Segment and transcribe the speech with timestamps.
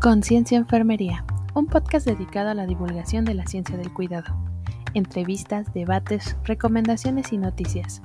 [0.00, 4.34] Conciencia Enfermería, un podcast dedicado a la divulgación de la ciencia del cuidado.
[4.94, 8.00] Entrevistas, debates, recomendaciones y noticias.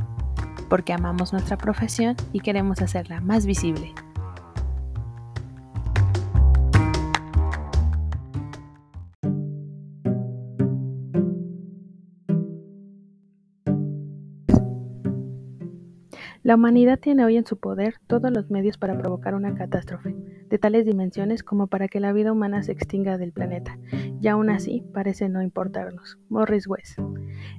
[0.69, 3.93] Porque amamos nuestra profesión y queremos hacerla más visible.
[16.45, 20.15] La humanidad tiene hoy en su poder todos los medios para provocar una catástrofe,
[20.47, 23.79] de tales dimensiones como para que la vida humana se extinga del planeta,
[24.21, 26.19] y aún así parece no importarnos.
[26.29, 26.99] Morris West.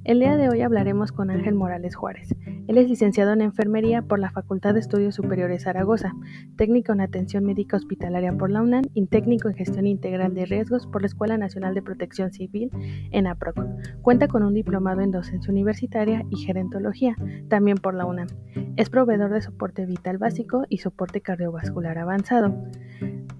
[0.04, 2.36] El día de hoy hablaremos con Ángel Morales Juárez.
[2.68, 6.14] Él es licenciado en enfermería por la Facultad de Estudios Superiores Zaragoza,
[6.56, 10.86] técnico en atención médica hospitalaria por la UNAM y técnico en gestión integral de riesgos
[10.86, 12.70] por la Escuela Nacional de Protección Civil
[13.10, 13.58] en APROC.
[14.02, 17.16] Cuenta con un diplomado en docencia universitaria y gerontología,
[17.48, 18.28] también por la UNAM.
[18.76, 22.54] Es proveedor de soporte vital básico y soporte cardiovascular avanzado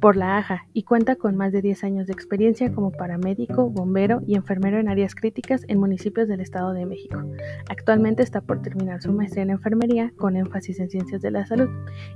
[0.00, 4.22] por la AJA y cuenta con más de 10 años de experiencia como paramédico, bombero
[4.26, 7.22] y enfermero en áreas críticas en municipios del Estado de México.
[7.68, 11.68] Actualmente está por terminar su maestría en enfermería con énfasis en ciencias de la salud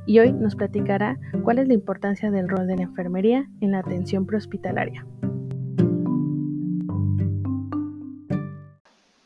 [0.06, 3.80] y hoy nos platicará cuál es la importancia del rol de la enfermería en la
[3.80, 5.04] atención prehospitalaria.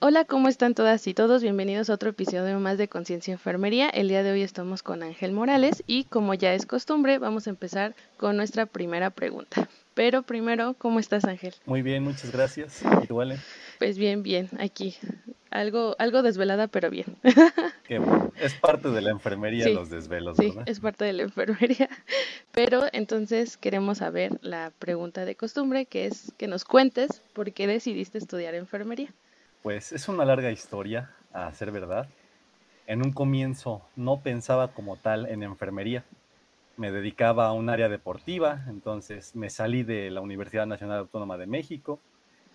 [0.07, 1.43] Hola, ¿cómo están todas y todos?
[1.43, 3.89] Bienvenidos a otro episodio más de Conciencia Enfermería.
[3.89, 7.51] El día de hoy estamos con Ángel Morales y como ya es costumbre, vamos a
[7.51, 9.67] empezar con nuestra primera pregunta.
[9.95, 11.55] Pero primero, ¿cómo estás Ángel?
[11.65, 12.83] Muy bien, muchas gracias.
[13.03, 13.39] ¿Y tú, Ale?
[13.79, 14.95] Pues bien, bien, aquí.
[15.49, 17.17] Algo, algo desvelada, pero bien.
[17.89, 18.31] Qué bueno.
[18.39, 21.89] Es parte de la enfermería los desvelos, sí, es parte de la enfermería.
[22.53, 27.67] Pero entonces queremos saber la pregunta de costumbre, que es que nos cuentes por qué
[27.67, 29.15] decidiste estudiar enfermería.
[29.65, 32.07] Pues es una larga historia, a ser verdad.
[32.87, 36.05] En un comienzo no pensaba como tal en enfermería.
[36.77, 41.47] Me dedicaba a un área deportiva, entonces me salí de la Universidad Nacional Autónoma de
[41.47, 41.99] México,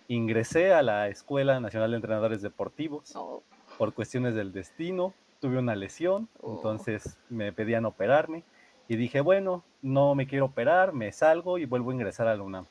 [0.06, 3.42] ingresé a la Escuela Nacional de Entrenadores Deportivos oh.
[3.76, 6.54] por cuestiones del destino, tuve una lesión, oh.
[6.54, 8.44] entonces me pedían operarme
[8.86, 12.44] y dije, bueno, no me quiero operar, me salgo y vuelvo a ingresar a la
[12.44, 12.66] UNAM.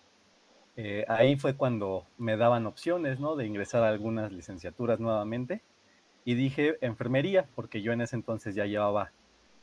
[0.75, 3.35] Eh, ahí fue cuando me daban opciones, ¿no?
[3.35, 5.61] De ingresar a algunas licenciaturas nuevamente.
[6.25, 9.11] Y dije enfermería, porque yo en ese entonces ya llevaba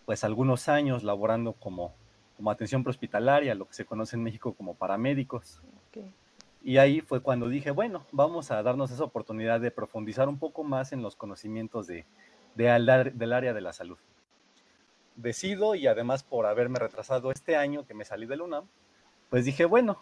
[0.04, 1.94] pues algunos años laborando como,
[2.36, 5.60] como atención prehospitalaria, lo que se conoce en México como paramédicos.
[6.62, 10.64] Y ahí fue cuando dije, bueno, vamos a darnos esa oportunidad de profundizar un poco
[10.64, 12.04] más en los conocimientos de,
[12.56, 13.98] de, del área de la salud.
[15.14, 18.64] Decido y además por haberme retrasado este año que me salí del UNAM,
[19.30, 19.98] pues dije, bueno,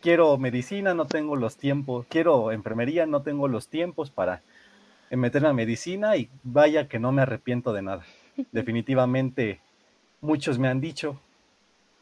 [0.00, 4.42] quiero medicina, no tengo los tiempos, quiero enfermería, no tengo los tiempos para
[5.10, 8.04] meterme a medicina y vaya que no me arrepiento de nada.
[8.52, 9.60] Definitivamente,
[10.20, 11.20] muchos me han dicho,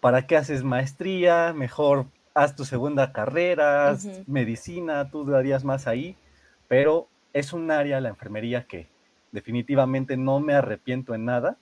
[0.01, 1.53] ¿para qué haces maestría?
[1.53, 6.17] Mejor haz tu segunda carrera, medicina, tú darías más ahí,
[6.69, 8.89] pero es un área, la enfermería, que
[9.33, 11.57] definitivamente no me arrepiento en nada.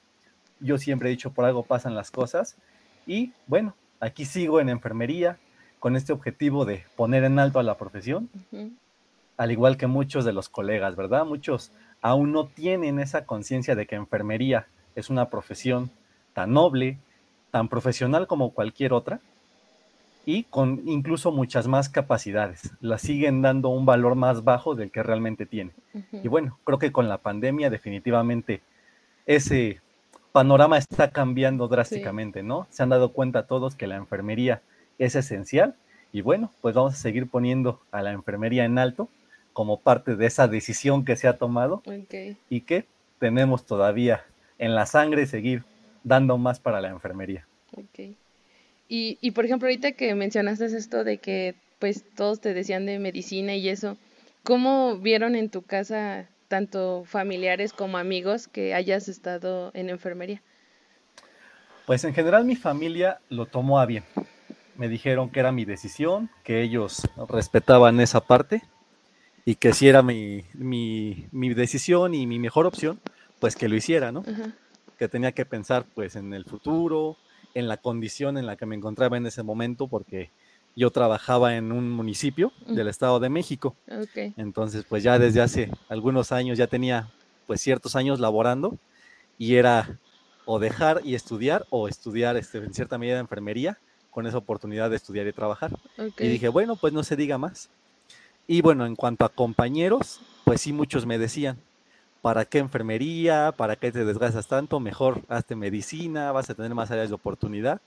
[0.61, 2.57] Yo siempre he dicho, por algo pasan las cosas.
[3.07, 5.39] Y bueno, aquí sigo en enfermería,
[5.81, 8.29] con este objetivo de poner en alto a la profesión,
[9.37, 11.25] al igual que muchos de los colegas, ¿verdad?
[11.25, 15.91] Muchos aún no tienen esa conciencia de que enfermería es una profesión
[16.35, 16.99] tan noble,
[17.51, 19.21] tan profesional como cualquier otra,
[20.27, 22.71] y con incluso muchas más capacidades.
[22.81, 25.73] La siguen dando un valor más bajo del que realmente tiene.
[26.13, 28.61] Y bueno, creo que con la pandemia definitivamente
[29.25, 29.81] ese
[30.33, 32.67] panorama está cambiando drásticamente, ¿no?
[32.71, 34.61] Se han dado cuenta todos que la enfermería
[35.01, 35.75] es esencial.
[36.13, 39.09] Y bueno, pues vamos a seguir poniendo a la enfermería en alto
[39.53, 41.83] como parte de esa decisión que se ha tomado
[42.49, 42.85] y que
[43.19, 44.25] tenemos todavía
[44.59, 45.65] en la sangre seguir
[46.05, 47.47] dando más para la enfermería.
[48.89, 52.99] Y, y por ejemplo, ahorita que mencionaste esto de que pues todos te decían de
[52.99, 53.97] medicina y eso,
[54.45, 60.43] ¿cómo vieron en tu casa tanto familiares como amigos que hayas estado en enfermería?
[61.87, 64.05] Pues en general mi familia lo tomó a bien
[64.81, 68.63] me dijeron que era mi decisión, que ellos respetaban esa parte
[69.45, 70.43] y que si era mi,
[71.31, 72.99] decisión y mi mejor opción,
[73.41, 74.25] pues que lo hiciera, ¿no?
[74.99, 77.19] Que tenía que pensar pues en el futuro,
[77.53, 80.31] en la condición en la que me encontraba en ese momento, porque
[80.75, 83.77] yo trabajaba en un municipio del Estado de México.
[84.39, 87.11] Entonces, pues ya desde hace algunos años ya tenía
[87.47, 88.79] pues ciertos años laborando
[89.37, 89.99] y era
[90.47, 93.79] o dejar y estudiar o estudiar este, en cierta medida de enfermería
[94.11, 95.71] con esa oportunidad de estudiar y trabajar.
[96.19, 97.71] Y dije, bueno, pues no se diga más.
[98.47, 101.59] Y bueno, en cuanto a compañeros, pues sí, muchos me decían,
[102.21, 103.53] ¿para qué enfermería?
[103.57, 104.81] ¿Para qué te desgastas tanto?
[104.81, 107.81] Mejor hazte medicina, vas a tener más áreas de oportunidad.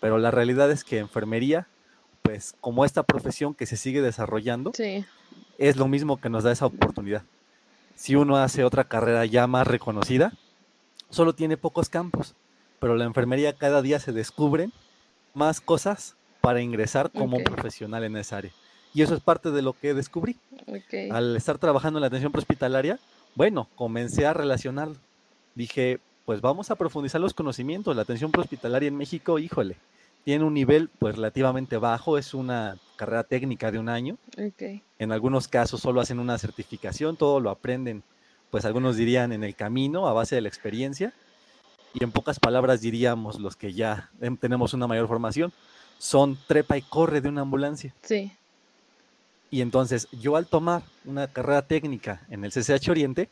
[0.00, 1.68] Pero la realidad es que enfermería,
[2.22, 5.04] pues como esta profesión que se sigue desarrollando, Sí,
[5.58, 7.22] es lo mismo que nos da esa oportunidad.
[7.94, 10.32] Si uno hace otra carrera ya más reconocida,
[11.10, 12.34] solo tiene pocos campos,
[12.78, 14.72] pero la enfermería cada día se descubren
[15.34, 17.44] más cosas para ingresar como Ok.
[17.44, 18.50] profesional en esa área.
[18.92, 20.36] Y eso es parte de lo que descubrí.
[20.66, 21.12] ok.
[21.12, 22.98] Al estar trabajando en la atención prehospitalaria,
[23.34, 24.96] bueno, comencé a relacionarlo.
[25.54, 27.94] Dije, pues vamos a profundizar los conocimientos.
[27.94, 29.76] La atención prehospitalaria en México, híjole,
[30.24, 34.16] tiene un nivel pues relativamente bajo, es una carrera técnica de un año.
[34.36, 34.82] ok.
[34.98, 38.02] En algunos casos solo hacen una certificación, todo lo aprenden,
[38.50, 41.14] pues algunos dirían en el camino, a base de la experiencia.
[41.94, 45.52] Y en pocas palabras diríamos los que ya em, tenemos una mayor formación,
[45.98, 47.94] son trepa y corre de una ambulancia.
[48.02, 48.32] Sí,
[49.50, 53.28] Y entonces yo al tomar una carrera técnica en el CCH Oriente,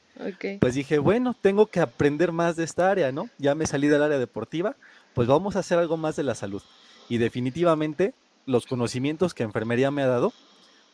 [0.60, 3.30] pues dije, bueno, tengo que aprender más de esta área, ¿no?
[3.38, 4.74] Ya me salí del área deportiva,
[5.14, 6.62] pues vamos a hacer algo más de la salud.
[7.08, 8.14] Y definitivamente
[8.46, 10.32] los conocimientos que enfermería me ha dado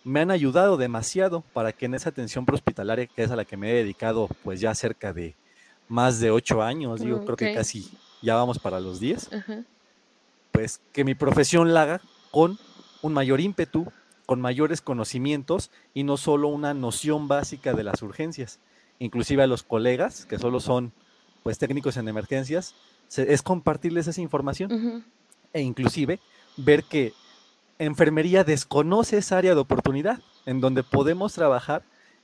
[0.05, 3.56] me han ayudado demasiado para que en esa atención prehospitalaria, que es a la que
[3.56, 5.34] me he dedicado pues ya cerca de
[5.89, 7.91] más de ocho años, digo, creo que casi
[8.23, 9.63] ya vamos para los 10, Ajá.
[10.53, 12.01] pues que mi profesión la haga
[12.31, 12.59] con
[13.03, 13.87] un mayor ímpetu,
[14.27, 18.59] con mayores conocimientos y no solo una noción básica de las urgencias.
[18.99, 20.93] Inclusive a los colegas, que solo son
[21.43, 22.75] pues técnicos en emergencias,
[23.09, 25.05] se- es compartirles esa información.
[25.53, 26.19] E inclusive
[26.57, 27.13] ver que
[27.79, 31.83] enfermería desconoce esa área de oportunidad en donde podemos trabajar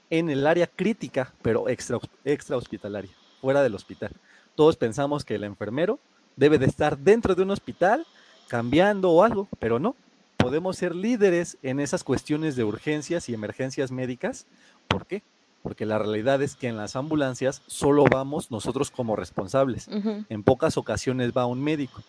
[0.09, 4.11] en el área crítica, pero extra, extra hospitalaria, fuera del hospital.
[4.55, 5.99] Todos pensamos que el enfermero
[6.37, 8.07] debe de estar dentro de un hospital
[8.49, 9.95] cambiando o algo, pero no.
[10.37, 14.47] Podemos ser líderes en esas cuestiones de urgencias y emergencias médicas.
[14.89, 15.23] ¿Por qué?
[15.63, 20.25] Porque la realidad es que en las ambulancias solo vamos nosotros como responsables ujú.
[20.29, 22.03] en pocas ocasiones va un médico.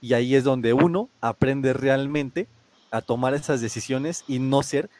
[0.00, 2.46] Y ahí es donde uno aprende realmente
[2.90, 4.90] a tomar esas decisiones y no ser,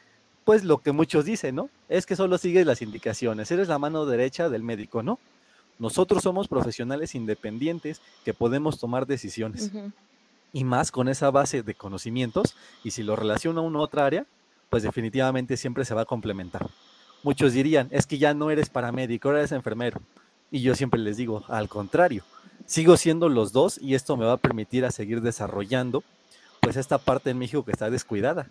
[0.43, 1.69] pues lo que muchos dicen, ¿no?
[1.87, 5.19] Es que solo sigues las indicaciones, eres la mano derecha del médico, ¿no?
[5.79, 9.71] Nosotros somos profesionales independientes que podemos tomar decisiones
[10.53, 14.25] y más con esa base de conocimientos y si lo relaciona a una otra área,
[14.69, 16.69] pues definitivamente siempre se va a complementar.
[17.23, 19.99] Muchos dirían, es que ya no eres paramédico, ahora eres enfermero.
[20.51, 22.23] Y yo siempre les digo, al contrario,
[22.65, 26.03] sigo siendo los dos y esto me va a permitir a seguir desarrollando
[26.61, 28.47] pues esta parte en México que está descuidada.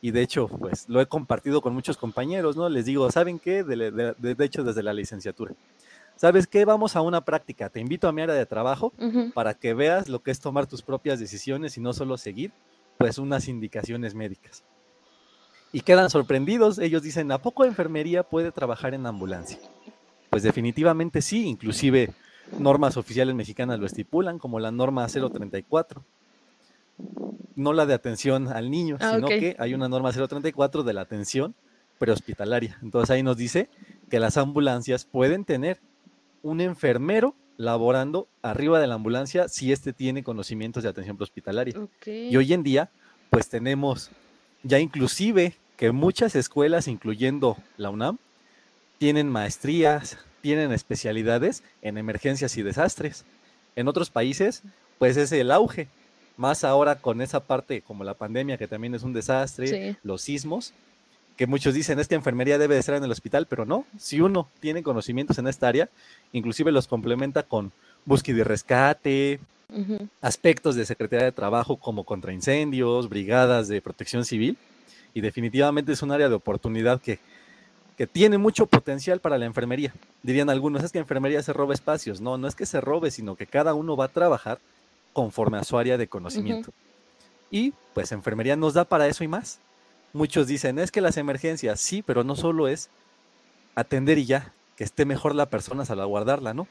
[0.00, 2.68] Y de hecho, pues lo he compartido con muchos compañeros, ¿no?
[2.68, 3.62] Les digo, ¿saben qué?
[3.62, 5.54] De, de- de- de hecho, desde la licenciatura.
[6.16, 6.64] ¿Sabes qué?
[6.64, 7.68] Vamos a una práctica.
[7.68, 8.92] Te invito a mi área de trabajo
[9.34, 12.52] para que veas lo que es tomar tus propias decisiones y no solo seguir
[12.98, 14.62] pues unas indicaciones médicas.
[15.72, 19.58] Y quedan sorprendidos, ellos dicen, ¿a poco enfermería puede trabajar en ambulancia?
[20.30, 22.12] Pues definitivamente sí, inclusive
[22.58, 26.04] normas oficiales mexicanas lo estipulan, como la norma 034.
[27.54, 31.00] No la de atención al niño, Ah, sino que hay una norma 034 de la
[31.00, 31.54] atención
[31.98, 32.78] prehospitalaria.
[32.82, 33.68] Entonces ahí nos dice
[34.10, 35.80] que las ambulancias pueden tener
[36.42, 41.78] un enfermero laborando arriba de la ambulancia si éste tiene conocimientos de atención prehospitalaria.
[41.78, 42.06] Ok.
[42.06, 42.90] Y hoy en día,
[43.30, 44.10] pues tenemos
[44.62, 48.18] ya inclusive que muchas escuelas, incluyendo la UNAM,
[48.98, 53.24] tienen maestrías, tienen especialidades en emergencias y desastres.
[53.76, 54.62] En otros países,
[54.98, 55.88] pues es el auge.
[56.36, 59.96] Más ahora con esa parte como la pandemia, que también es un desastre, Sí.
[60.02, 60.72] los sismos,
[61.42, 63.84] que muchos dicen es que enfermería debe de estar en el hospital, pero no.
[63.98, 65.88] Si uno tiene conocimientos en esta área,
[66.32, 67.72] inclusive los complementa con
[68.04, 69.40] búsqueda y rescate,
[70.20, 74.56] aspectos de Secretaría de Trabajo como contra incendios, brigadas de protección civil,
[75.14, 77.18] y definitivamente es un área de oportunidad que,
[77.98, 79.92] que tiene mucho potencial para la enfermería.
[80.22, 82.20] Dirían algunos, es que enfermería se roba espacios.
[82.20, 84.60] No, no es que se robe, sino que cada uno va a trabajar
[85.12, 86.70] conforme a su área de conocimiento.
[87.50, 89.58] Y pues enfermería nos da para eso y más.
[90.12, 92.90] Muchos dicen, es que las emergencias, sí, pero no solo es
[93.74, 96.66] atender y ya, que esté mejor la persona salvaguardarla, ¿no?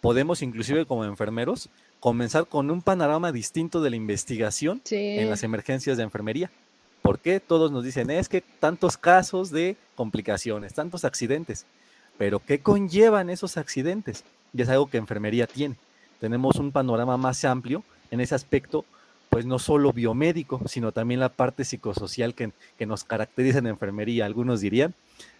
[0.00, 1.68] Podemos inclusive como enfermeros
[2.00, 4.96] comenzar con un panorama distinto de la investigación Sí.
[4.96, 6.50] en las emergencias de enfermería.
[7.02, 7.40] ¿Por qué?
[7.40, 11.66] Todos nos dicen, es que tantos casos de complicaciones, tantos accidentes.
[12.16, 14.24] Pero ¿qué conllevan esos accidentes?
[14.54, 15.76] Y es algo que enfermería tiene.
[16.20, 18.84] Tenemos un panorama más amplio en ese aspecto,
[19.28, 24.26] pues no solo biomédico, sino también la parte psicosocial que, que nos caracteriza en enfermería.
[24.26, 24.94] Algunos dirían,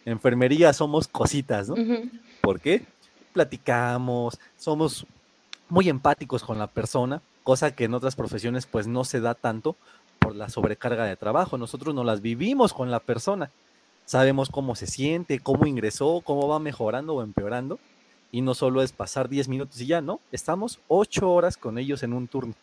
[0.05, 1.75] enfermería somos cositas, ¿no?
[1.75, 2.11] Ujú.
[2.41, 2.83] ¿Por qué?
[3.33, 5.07] Platicamos, somos
[5.69, 9.77] muy empáticos con la persona, cosa que en otras profesiones pues no se da tanto
[10.19, 11.59] por la sobrecarga de trabajo.
[11.59, 13.51] Nosotros no las vivimos con la persona.
[14.05, 17.79] Sabemos cómo se siente, cómo ingresó, cómo va mejorando o empeorando.
[18.31, 20.21] Y no solo es pasar 10 minutos y ya, ¿no?
[20.33, 22.55] Estamos 8 horas con ellos en un turno.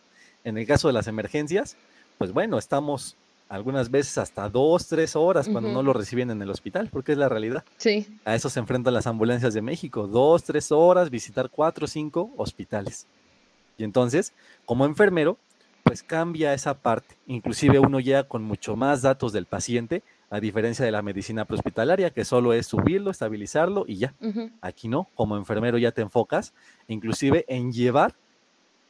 [0.46, 1.76] En el caso de las emergencias,
[2.18, 3.16] pues bueno, estamos
[3.48, 7.18] algunas veces hasta dos, tres horas cuando no lo reciben en el hospital, porque es
[7.18, 7.64] la realidad.
[7.78, 8.06] Sí.
[8.24, 13.08] A eso se enfrentan las ambulancias de México, dos, tres horas, visitar cuatro, cinco hospitales.
[13.76, 14.32] Y entonces,
[14.64, 15.36] como enfermero,
[15.82, 17.16] pues cambia esa parte.
[17.26, 22.10] Inclusive uno llega con mucho más datos del paciente, a diferencia de la medicina prehospitalaria,
[22.10, 24.14] que solo es subirlo, estabilizarlo y ya.
[24.60, 26.54] Aquí no, como enfermero ya te enfocas,
[26.86, 28.14] inclusive en llevar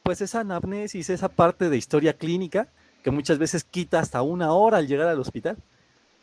[0.07, 2.69] pues esa anamnesis, esa parte de historia clínica
[3.03, 5.57] que muchas veces quita hasta una hora al llegar al hospital.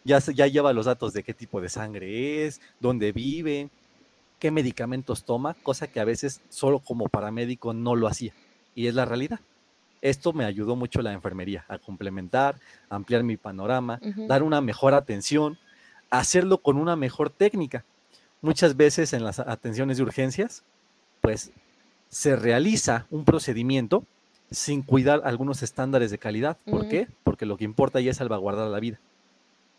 [0.05, 3.69] Ya, ya lleva los datos de qué tipo de sangre es, dónde vive,
[4.39, 8.33] qué medicamentos toma, cosa que a veces solo como paramédico no lo hacía.
[8.75, 9.41] Y es la realidad.
[10.01, 15.59] Esto me ayudó mucho la enfermería a complementar, ampliar mi panorama, dar una mejor atención,
[16.09, 17.85] hacerlo con una mejor técnica.
[18.41, 20.65] Muchas veces en las atenciones de urgencias,
[21.21, 21.53] pues
[22.15, 24.05] se realiza un procedimiento
[24.49, 26.57] sin cuidar algunos estándares de calidad.
[26.65, 27.09] ¿Por qué?
[27.25, 29.01] Porque lo que importa ya es salvaguardar la vida.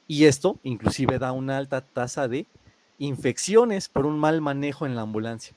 [0.05, 2.45] Y esto inclusive da una alta tasa de
[2.99, 5.55] infecciones por un mal manejo en la ambulancia.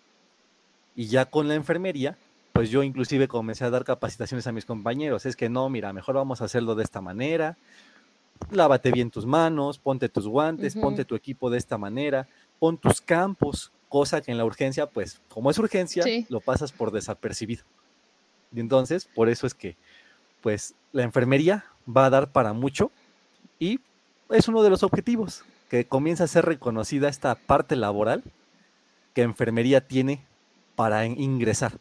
[0.95, 2.17] Y ya con la enfermería,
[2.53, 5.27] pues yo inclusive comencé a dar capacitaciones a mis compañeros.
[5.27, 7.57] Es que no, mira, mejor vamos a hacerlo de esta manera.
[8.53, 12.29] Lávate bien tus manos, ponte tus guantes, ponte tu equipo de esta manera,
[12.61, 16.91] pon tus campos, cosa que en la urgencia, pues como es urgencia, lo pasas por
[16.91, 17.65] desapercibido.
[18.55, 19.77] Y entonces, por eso es que,
[20.41, 22.91] pues, la enfermería va a dar para mucho
[23.59, 23.81] y
[24.31, 28.23] es uno de los objetivos, que comienza a ser reconocida esta parte laboral
[29.15, 30.25] que enfermería tiene
[30.77, 31.79] para ingresar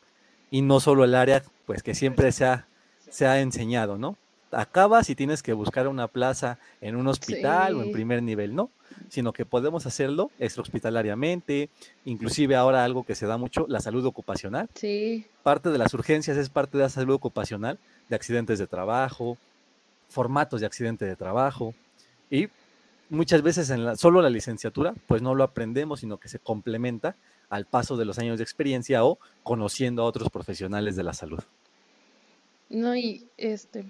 [0.49, 2.67] y no solo el área, pues, que siempre se ha,
[3.09, 4.17] se ha enseñado, ¿no?
[4.51, 8.69] Acabas y tienes que buscar una plaza en un hospital o en primer nivel, ¿no?
[9.09, 11.69] sino que podemos hacerlo extrahospitalariamente,
[12.05, 14.69] inclusive ahora algo que se da mucho, la salud ocupacional.
[14.75, 15.25] Sí.
[15.43, 19.37] Parte de las urgencias es parte de la salud ocupacional, de accidentes de trabajo,
[20.09, 21.73] formatos de accidente de trabajo,
[22.29, 22.47] y
[23.09, 27.15] muchas veces en la, solo la licenciatura, pues no lo aprendemos, sino que se complementa
[27.49, 31.39] al paso de los años de experiencia o conociendo a otros profesionales de la salud.
[32.69, 33.85] No, y este,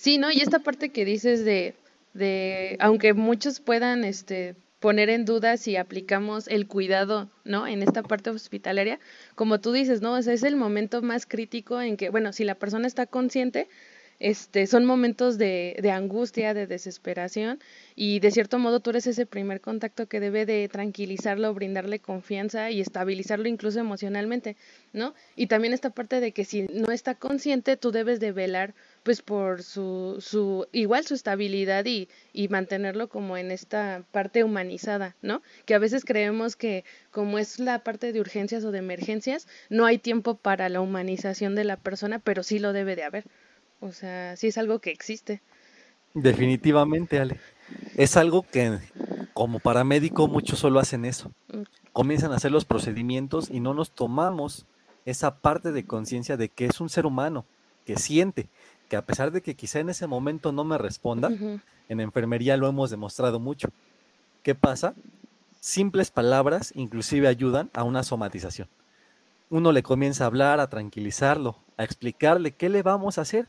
[0.00, 0.30] sí, ¿no?
[0.30, 1.74] Y esta parte que dices de
[2.14, 7.66] de, aunque muchos puedan este, poner en duda si aplicamos el cuidado, ¿no?
[7.66, 8.98] En esta parte hospitalaria,
[9.34, 10.16] como tú dices, ¿no?
[10.18, 13.68] es el momento más crítico en que, bueno, si la persona está consciente,
[14.18, 17.58] este, son momentos de, de, angustia, de desesperación
[17.96, 22.70] y de cierto modo tú eres ese primer contacto que debe de tranquilizarlo, brindarle confianza
[22.70, 24.56] y estabilizarlo incluso emocionalmente,
[24.92, 25.14] ¿no?
[25.36, 29.22] Y también esta parte de que si no está consciente, tú debes de velar pues
[29.22, 35.42] por su, su igual su estabilidad y, y mantenerlo como en esta parte humanizada, ¿no?
[35.64, 39.86] Que a veces creemos que como es la parte de urgencias o de emergencias, no
[39.86, 43.24] hay tiempo para la humanización de la persona, pero sí lo debe de haber.
[43.80, 45.40] O sea, sí es algo que existe.
[46.14, 47.38] Definitivamente, Ale.
[47.96, 48.78] Es algo que
[49.32, 51.32] como paramédico muchos solo hacen eso.
[51.48, 51.62] Mm.
[51.92, 54.66] Comienzan a hacer los procedimientos y no nos tomamos
[55.04, 57.46] esa parte de conciencia de que es un ser humano,
[57.84, 58.48] que siente,
[58.90, 61.30] que a pesar de que quizá en ese momento no me responda,
[61.88, 63.70] en enfermería lo hemos demostrado mucho.
[64.42, 64.94] ¿Qué pasa?
[65.60, 68.68] Simples palabras inclusive ayudan a una somatización.
[69.48, 73.48] Uno le comienza a hablar, a tranquilizarlo, a explicarle qué le vamos a hacer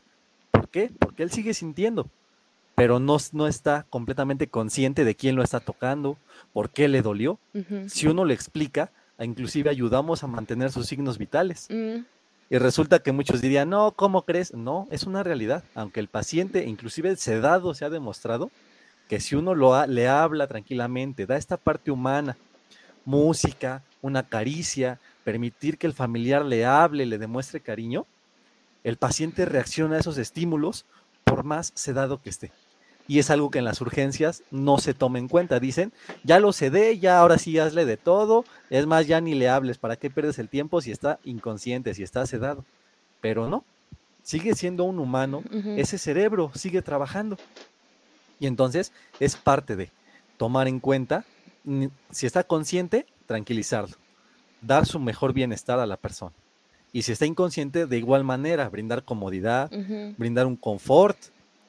[0.52, 0.90] ¿Por qué?
[0.98, 2.08] Porque él sigue sintiendo,
[2.76, 6.18] pero no, no está completamente consciente de quién lo está tocando,
[6.52, 7.38] por qué le dolió.
[7.88, 11.66] Si uno le explica, inclusive ayudamos a mantener sus signos vitales.
[11.70, 12.04] Mm.
[12.52, 14.52] Y resulta que muchos dirían, no, ¿cómo crees?
[14.52, 15.64] No, es una realidad.
[15.74, 18.50] Aunque el paciente, inclusive sedado, se ha demostrado
[19.08, 22.36] que si uno lo le habla tranquilamente, da esta parte humana,
[23.06, 28.04] música, una caricia, permitir que el familiar le hable, le demuestre cariño,
[28.84, 30.84] el paciente reacciona a esos estímulos
[31.24, 32.52] por más sedado que esté.
[33.08, 35.60] Y es algo que en las urgencias no se toma en cuenta.
[35.60, 35.92] Dicen,
[36.24, 38.44] ya lo sedé, ya ahora sí hazle de todo.
[38.70, 39.78] Es más, ya ni le hables.
[39.78, 42.64] ¿Para qué pierdes el tiempo si está inconsciente, si está sedado?
[43.20, 43.64] Pero no,
[44.22, 45.42] sigue siendo un humano.
[45.76, 47.36] Ese cerebro sigue trabajando.
[48.38, 49.90] Y entonces es parte de
[50.36, 51.24] tomar en cuenta,
[52.10, 53.96] si está consciente, tranquilizarlo.
[54.60, 56.32] Dar su mejor bienestar a la persona.
[56.92, 59.70] Y si está inconsciente, de igual manera, brindar comodidad,
[60.18, 61.16] brindar un confort,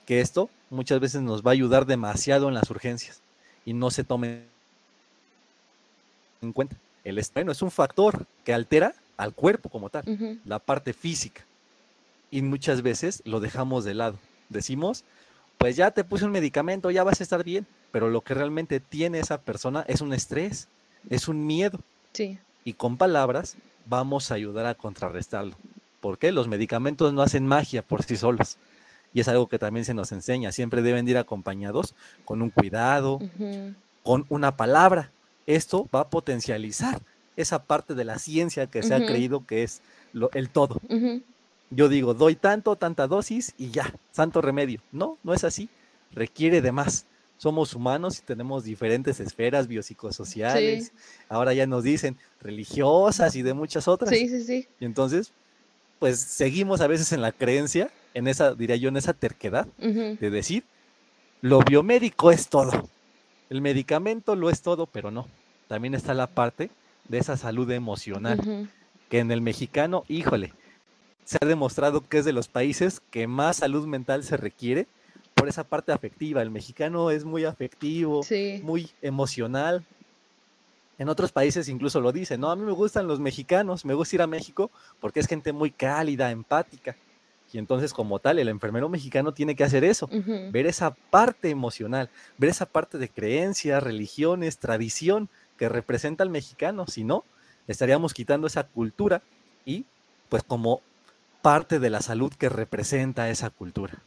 [0.06, 3.22] que esto muchas veces nos va a ayudar demasiado en las urgencias
[3.65, 4.44] y no se tome
[6.42, 6.75] en cuenta.
[7.03, 11.44] El estreno es un factor que altera al cuerpo como tal, la parte física.
[12.32, 14.18] Y muchas veces lo dejamos de lado.
[14.50, 15.03] Decimos,
[15.58, 18.80] pues ya te puse un medicamento, ya vas a estar bien, pero lo que realmente
[18.80, 20.68] tiene esa persona es un estrés,
[21.10, 21.80] es un miedo.
[22.13, 22.39] Sí.
[22.65, 25.56] Y con palabras vamos a ayudar a contrarrestarlo.
[26.00, 28.58] porque Los medicamentos no hacen magia por sí solos.
[29.13, 33.20] Y es algo que también se nos enseña, siempre deben ir acompañados con un cuidado,
[34.03, 35.12] con una palabra.
[35.46, 37.01] Esto va a potencializar
[37.36, 39.82] esa parte de la ciencia que se ha creído que es
[40.13, 40.79] lo, el todo.
[41.70, 44.79] Yo digo, doy tanto, tanta dosis y ya, santo remedio.
[44.91, 45.70] No, no es así.
[46.12, 47.05] Requiere de más.
[47.38, 50.93] Somos humanos y tenemos diferentes esferas biopsicosociales.
[51.29, 54.12] Ahora ya nos dicen religiosas y de muchas otras.
[54.12, 54.67] Sí, sí, sí.
[54.79, 55.34] Y entonces,
[56.04, 60.30] pues seguimos a veces en la creencia, en esa, diría yo, en esa terquedad de
[60.30, 60.66] decir,
[61.40, 62.90] lo biomédico es todo.
[63.50, 65.30] El medicamento lo es todo, pero no.
[65.70, 66.72] También está la parte
[67.08, 68.68] de esa salud emocional,
[69.08, 70.52] que en el mexicano, híjole,
[71.24, 74.88] se ha demostrado que es de los países que más salud mental se requiere
[75.34, 76.42] por esa parte afectiva.
[76.42, 78.26] El mexicano es muy afectivo,
[78.62, 79.86] muy emocional.
[81.00, 84.16] En otros países incluso lo dicen, no, a mí me gustan los mexicanos, me gusta
[84.16, 84.70] ir a México
[85.00, 86.96] porque es gente muy cálida, empática.
[87.52, 90.10] Y entonces como tal, el enfermero mexicano tiene que hacer eso,
[90.52, 96.88] ver esa parte emocional, ver esa parte de creencias, religiones, tradición que representa al mexicano.
[96.88, 97.24] Si no,
[97.68, 99.22] estaríamos quitando esa cultura
[99.66, 99.86] y
[100.30, 100.82] pues como
[101.44, 104.02] parte de la salud que representa esa cultura.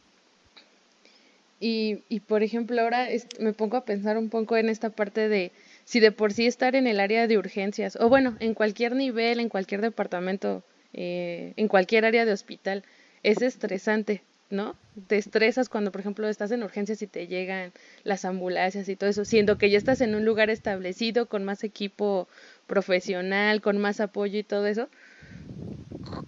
[1.59, 3.07] Y, y por ejemplo, ahora
[3.39, 5.51] me pongo a pensar un poco en esta parte de
[5.87, 9.39] si de por sí estar en el área de urgencias, o bueno, en cualquier nivel,
[9.39, 12.83] en cualquier departamento, eh, en cualquier área de hospital,
[13.23, 14.75] es estresante, ¿no?
[15.07, 17.71] Te estresas cuando, por ejemplo, estás en urgencias y te llegan
[18.03, 21.63] las ambulancias y todo eso, siendo que ya estás en un lugar establecido, con más
[21.63, 22.27] equipo
[22.67, 24.89] profesional, con más apoyo y todo eso.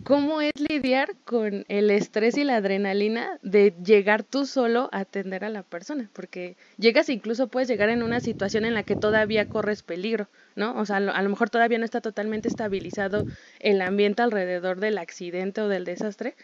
[0.03, 5.45] ¿Cómo es lidiar con el estrés y la adrenalina de llegar tú solo a atender
[5.45, 6.09] a la persona?
[6.13, 10.75] Porque llegas incluso puedes llegar en una situación en la que todavía corres peligro, ¿no?
[10.79, 13.25] O sea, a lo mejor todavía no está totalmente estabilizado
[13.59, 16.36] el ambiente alrededor del accidente o del desastre.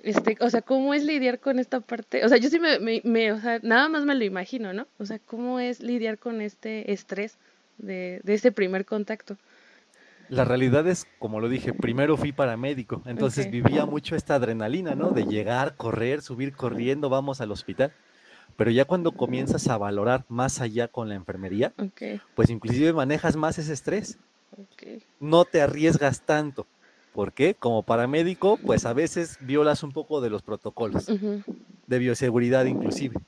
[0.00, 2.24] Este, o sea, ¿cómo es lidiar con esta parte?
[2.24, 4.86] O sea, yo sí me, me, o sea, nada más me lo imagino, ¿no?
[4.98, 7.38] O sea, ¿cómo es lidiar con este estrés
[7.78, 9.38] de, de ese primer contacto?
[10.34, 15.10] La realidad es, como lo dije, primero fui paramédico, entonces vivía mucho esta adrenalina, ¿no?
[15.10, 17.92] De llegar, correr, subir corriendo, vamos al hospital.
[18.56, 21.72] Pero ya cuando comienzas a valorar más allá con la enfermería,
[22.34, 24.18] pues inclusive manejas más ese estrés.
[25.20, 26.66] No te arriesgas tanto.
[27.12, 27.54] ¿Por qué?
[27.54, 33.20] Como paramédico, pues a veces violas un poco de los protocolos, de bioseguridad inclusive.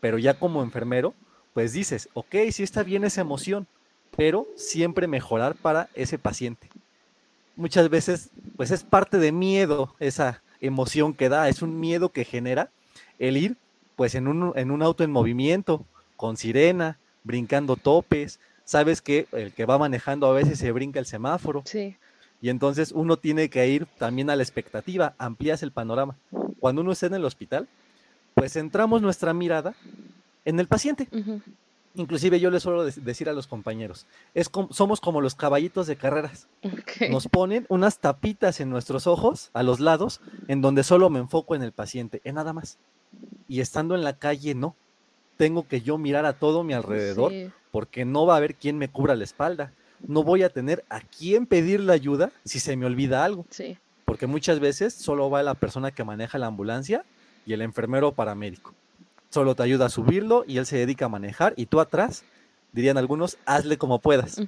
[0.00, 1.12] Pero ya como enfermero,
[1.52, 3.66] pues dices, ok, sí está bien esa emoción,
[4.16, 6.68] pero siempre mejorar para ese paciente.
[7.56, 12.24] Muchas veces, pues es parte de miedo esa emoción que da, es un miedo que
[12.24, 12.70] genera
[13.18, 13.56] el ir,
[13.96, 15.84] pues en un, en un auto en movimiento,
[16.16, 21.06] con sirena, brincando topes, sabes que el que va manejando a veces se brinca el
[21.06, 21.62] semáforo.
[21.64, 21.96] Sí.
[22.40, 26.16] Y entonces uno tiene que ir también a la expectativa, amplías el panorama.
[26.60, 27.68] Cuando uno está en el hospital,
[28.34, 29.74] pues centramos nuestra mirada
[30.44, 31.08] en el paciente.
[31.96, 36.48] Inclusive yo les suelo decir a los compañeros, es somos como los caballitos de carreras.
[37.08, 41.54] Nos ponen unas tapitas en nuestros ojos, a los lados, en donde solo me enfoco
[41.54, 42.78] en el paciente, en nada más.
[43.46, 44.74] Y estando en la calle, no.
[45.36, 47.32] Tengo que yo mirar a todo mi alrededor,
[47.70, 49.72] porque no va a haber quien me cubra la espalda.
[50.00, 53.46] No voy a tener a quién pedirle ayuda si se me olvida algo.
[54.04, 57.04] Porque muchas veces solo va la persona que maneja la ambulancia
[57.46, 58.74] y el enfermero paramédico
[59.34, 62.24] solo te ayuda a subirlo y él se dedica a manejar y tú atrás,
[62.72, 64.40] dirían algunos, hazle como puedas.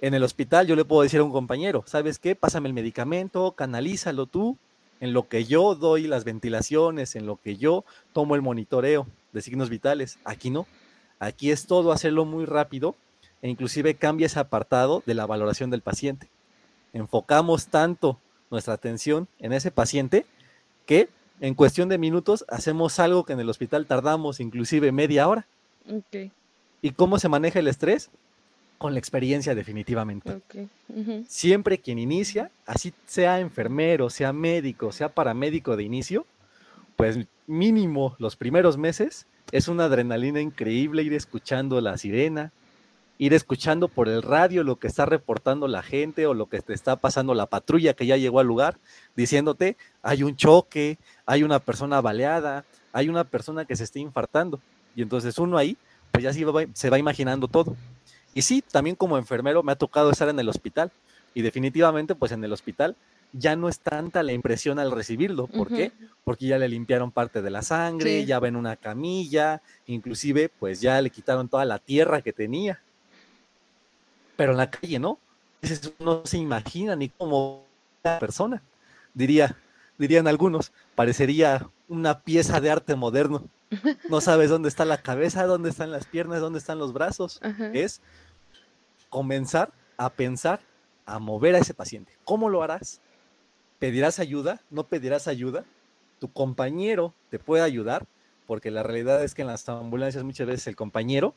[0.00, 2.34] En el hospital yo le puedo decir a un compañero, ¿sabes qué?
[2.34, 4.56] Pásame el medicamento, canalízalo tú,
[5.00, 7.84] en lo que yo doy las ventilaciones, en lo que yo
[8.14, 10.18] tomo el monitoreo de signos vitales.
[10.24, 10.66] Aquí no,
[11.18, 12.94] aquí es todo hacerlo muy rápido
[13.42, 16.28] e inclusive cambia ese apartado de la valoración del paciente.
[16.94, 18.18] Enfocamos tanto
[18.50, 20.24] nuestra atención en ese paciente
[20.86, 21.10] que
[21.40, 25.46] en cuestión de minutos hacemos algo que en el hospital tardamos inclusive media hora.
[26.82, 28.10] ¿Y cómo se maneja el estrés?
[28.78, 30.40] Con la experiencia definitivamente.
[31.28, 36.26] Siempre quien inicia, así sea enfermero, sea médico, sea paramédico de inicio,
[36.96, 42.52] pues mínimo los primeros meses es una adrenalina increíble ir escuchando la sirena,
[43.18, 46.72] ir escuchando por el radio lo que está reportando la gente o lo que te
[46.72, 48.78] está pasando la patrulla que ya llegó al lugar,
[49.14, 50.96] diciéndote, hay un choque,
[51.30, 54.60] hay una persona baleada, hay una persona que se está infartando.
[54.96, 55.76] Y entonces uno ahí,
[56.10, 56.32] pues ya
[56.74, 57.76] se va imaginando todo.
[58.34, 60.90] Y sí, también como enfermero me ha tocado estar en el hospital.
[61.34, 62.96] Y definitivamente, pues en el hospital
[63.32, 65.46] ya no es tanta la impresión al recibirlo.
[65.46, 65.92] ¿Por qué?
[66.24, 71.00] Porque ya le limpiaron parte de la sangre, ya ven una camilla, inclusive pues ya
[71.00, 72.80] le quitaron toda la tierra que tenía
[74.40, 75.18] pero en la calle no.
[75.98, 77.66] No se imagina ni cómo
[78.02, 78.62] la persona.
[79.12, 79.54] Diría,
[80.00, 83.44] dirían algunos, parecería una pieza de arte moderno.
[84.08, 87.38] No sabes dónde está la cabeza, dónde están las piernas, dónde están los brazos.
[87.74, 88.00] Es
[89.10, 90.60] comenzar a pensar,
[91.04, 92.12] a mover a ese paciente.
[92.24, 93.02] ¿Cómo lo harás?
[93.78, 94.62] ¿Pedirás ayuda?
[94.70, 95.64] ¿No pedirás ayuda?
[96.18, 98.06] ¿Tu compañero te puede ayudar?
[98.46, 101.34] Porque la realidad es que en las ambulancias muchas veces el compañero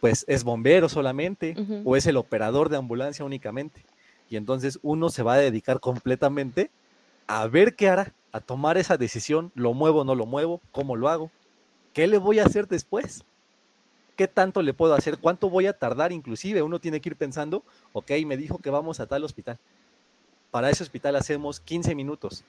[0.00, 3.84] pues es bombero solamente o es el operador de ambulancia únicamente.
[4.28, 6.72] Y entonces uno se va a dedicar completamente
[7.40, 10.96] a ver qué hará, a tomar esa decisión, lo muevo o no lo muevo, cómo
[10.96, 11.30] lo hago,
[11.94, 13.24] qué le voy a hacer después,
[14.16, 16.60] qué tanto le puedo hacer, cuánto voy a tardar inclusive.
[16.60, 17.64] Uno tiene que ir pensando,
[17.94, 19.58] ok, me dijo que vamos a tal hospital.
[20.50, 22.44] Para ese hospital hacemos 15 minutos.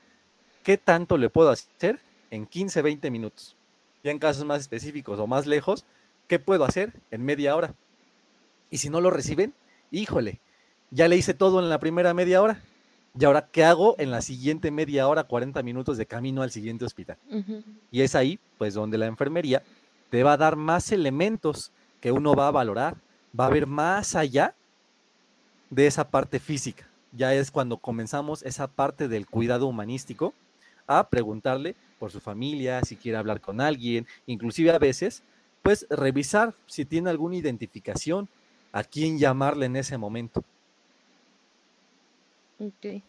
[0.64, 3.56] ¿Qué tanto le puedo hacer en 15, 20 minutos?
[4.04, 5.86] Ya en casos más específicos o más lejos,
[6.28, 7.74] ¿qué puedo hacer en media hora?
[8.70, 9.54] Y si no lo reciben,
[9.92, 10.42] híjole,
[10.92, 12.62] ya le hice todo en la primera media hora.
[13.18, 16.86] ¿Y ahora qué hago en la siguiente media hora, 40 minutos de camino al siguiente
[16.86, 17.18] hospital?
[17.92, 19.62] Y es ahí, pues, donde la enfermería
[20.10, 21.72] te va a dar más elementos
[22.02, 22.98] que uno va a valorar,
[23.40, 24.56] va a ver más allá
[25.70, 26.88] de esa parte física.
[27.12, 30.34] Ya es cuando comenzamos esa parte del cuidado humanístico
[30.88, 35.24] a preguntarle por su familia, si quiere hablar con alguien, inclusive a veces
[35.62, 38.28] pues revisar si tiene alguna identificación,
[38.74, 40.44] a quién llamarle en ese momento.
[42.60, 43.04] Ok.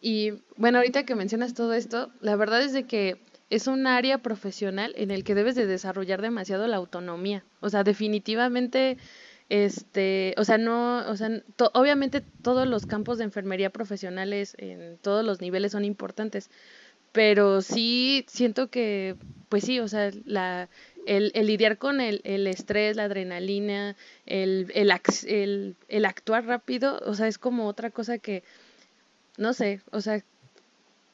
[0.00, 3.20] Y bueno, ahorita que mencionas todo esto, la verdad es de que
[3.50, 7.44] es un área profesional en el que debes de desarrollar demasiado la autonomía.
[7.60, 8.98] O sea, definitivamente,
[9.48, 11.30] este, o sea, no, o sea,
[11.72, 16.50] obviamente todos los campos de enfermería profesionales en todos los niveles son importantes,
[17.12, 19.16] pero sí siento que,
[19.48, 20.68] pues sí, o sea, la,
[21.06, 27.14] el, el lidiar con el, el, estrés, la adrenalina, el, el, el, actuar rápido, o
[27.14, 28.42] sea, es como otra cosa que,
[29.36, 30.22] no sé, o sea,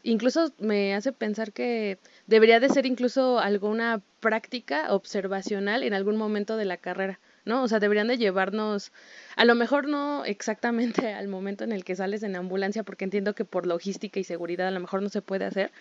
[0.03, 6.57] incluso me hace pensar que debería de ser incluso alguna práctica observacional en algún momento
[6.57, 7.63] de la carrera, ¿no?
[7.63, 8.93] O sea, deberían de llevarnos,
[9.37, 13.35] a lo mejor no exactamente al momento en el que sales en ambulancia, porque entiendo
[13.35, 15.73] que por logística y seguridad a lo mejor no se puede hacer,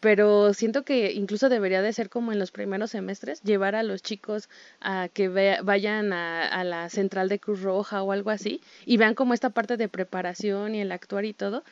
[0.00, 4.02] pero siento que incluso debería de ser como en los primeros semestres, llevar a los
[4.02, 4.48] chicos
[4.80, 9.14] a que vayan a, a, la central de Cruz Roja o algo así y vean
[9.14, 11.64] como esta parte de preparación y el actuar y todo.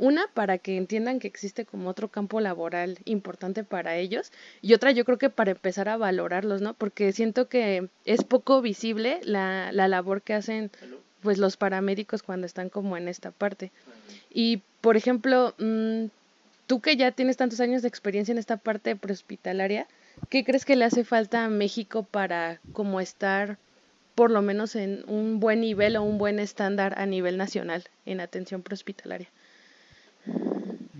[0.00, 4.32] Una, para que entiendan que existe como otro campo laboral importante para ellos
[4.62, 6.72] y otra yo creo que para empezar a valorarlos, ¿no?
[6.72, 10.70] Porque siento que es poco visible la, la labor que hacen
[11.22, 13.72] pues los paramédicos cuando están como en esta parte.
[14.30, 16.06] Y, por ejemplo, mmm,
[16.66, 19.86] tú que ya tienes tantos años de experiencia en esta parte prehospitalaria,
[20.30, 23.58] ¿qué crees que le hace falta a México para como estar
[24.14, 28.20] por lo menos en un buen nivel o un buen estándar a nivel nacional en
[28.20, 29.28] atención prehospitalaria?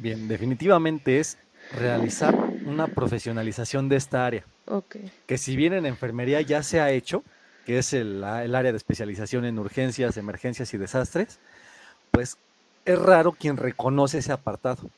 [0.01, 1.37] Bien, definitivamente es
[1.79, 2.35] realizar
[2.65, 4.45] una profesionalización de esta área.
[4.65, 5.13] Okay.
[5.27, 7.23] Que si bien en enfermería ya se ha hecho,
[7.67, 11.39] que es el, el área de especialización en urgencias, emergencias y desastres,
[12.11, 12.39] pues
[12.87, 14.89] es raro quien reconoce ese apartado.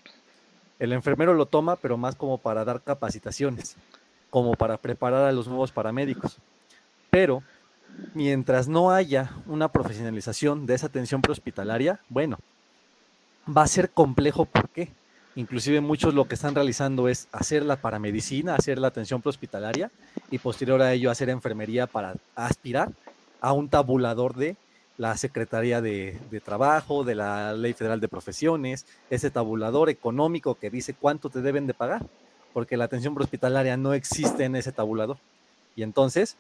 [0.79, 3.75] El enfermero lo toma, pero más como para dar capacitaciones,
[4.31, 6.39] como para preparar a los nuevos paramédicos.
[7.11, 7.43] Pero
[8.15, 12.39] mientras no haya una profesionalización de esa atención prehospitalaria, bueno,
[13.47, 14.45] va a ser complejo.
[14.45, 14.91] ¿Por qué?
[15.35, 19.91] Inclusive muchos lo que están realizando es hacer la paramedicina, hacer la atención prehospitalaria
[20.31, 22.93] y posterior a ello hacer enfermería para aspirar
[23.41, 24.57] a un tabulador de
[24.99, 30.95] la Secretaría de, Trabajo, de la Ley Federal de Profesiones, ese tabulador económico que dice
[30.95, 32.07] cuánto te deben de pagar,
[32.53, 35.17] porque la atención hospitalaria no existe en ese tabulador.
[35.75, 36.37] Y entonces,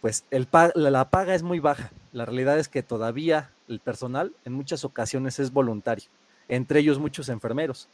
[0.00, 1.90] pues la paga es muy baja.
[2.12, 6.08] La realidad es que todavía el personal en muchas ocasiones es voluntario,
[6.48, 7.88] entre ellos muchos enfermeros.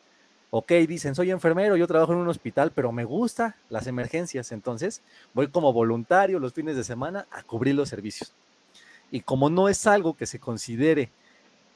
[0.51, 5.03] Ok, dicen, soy enfermero, yo trabajo en un hospital, pero me gustan las emergencias, entonces
[5.33, 8.33] voy como voluntario los fines de semana a cubrir los servicios.
[9.11, 11.11] Y como no es algo que se considere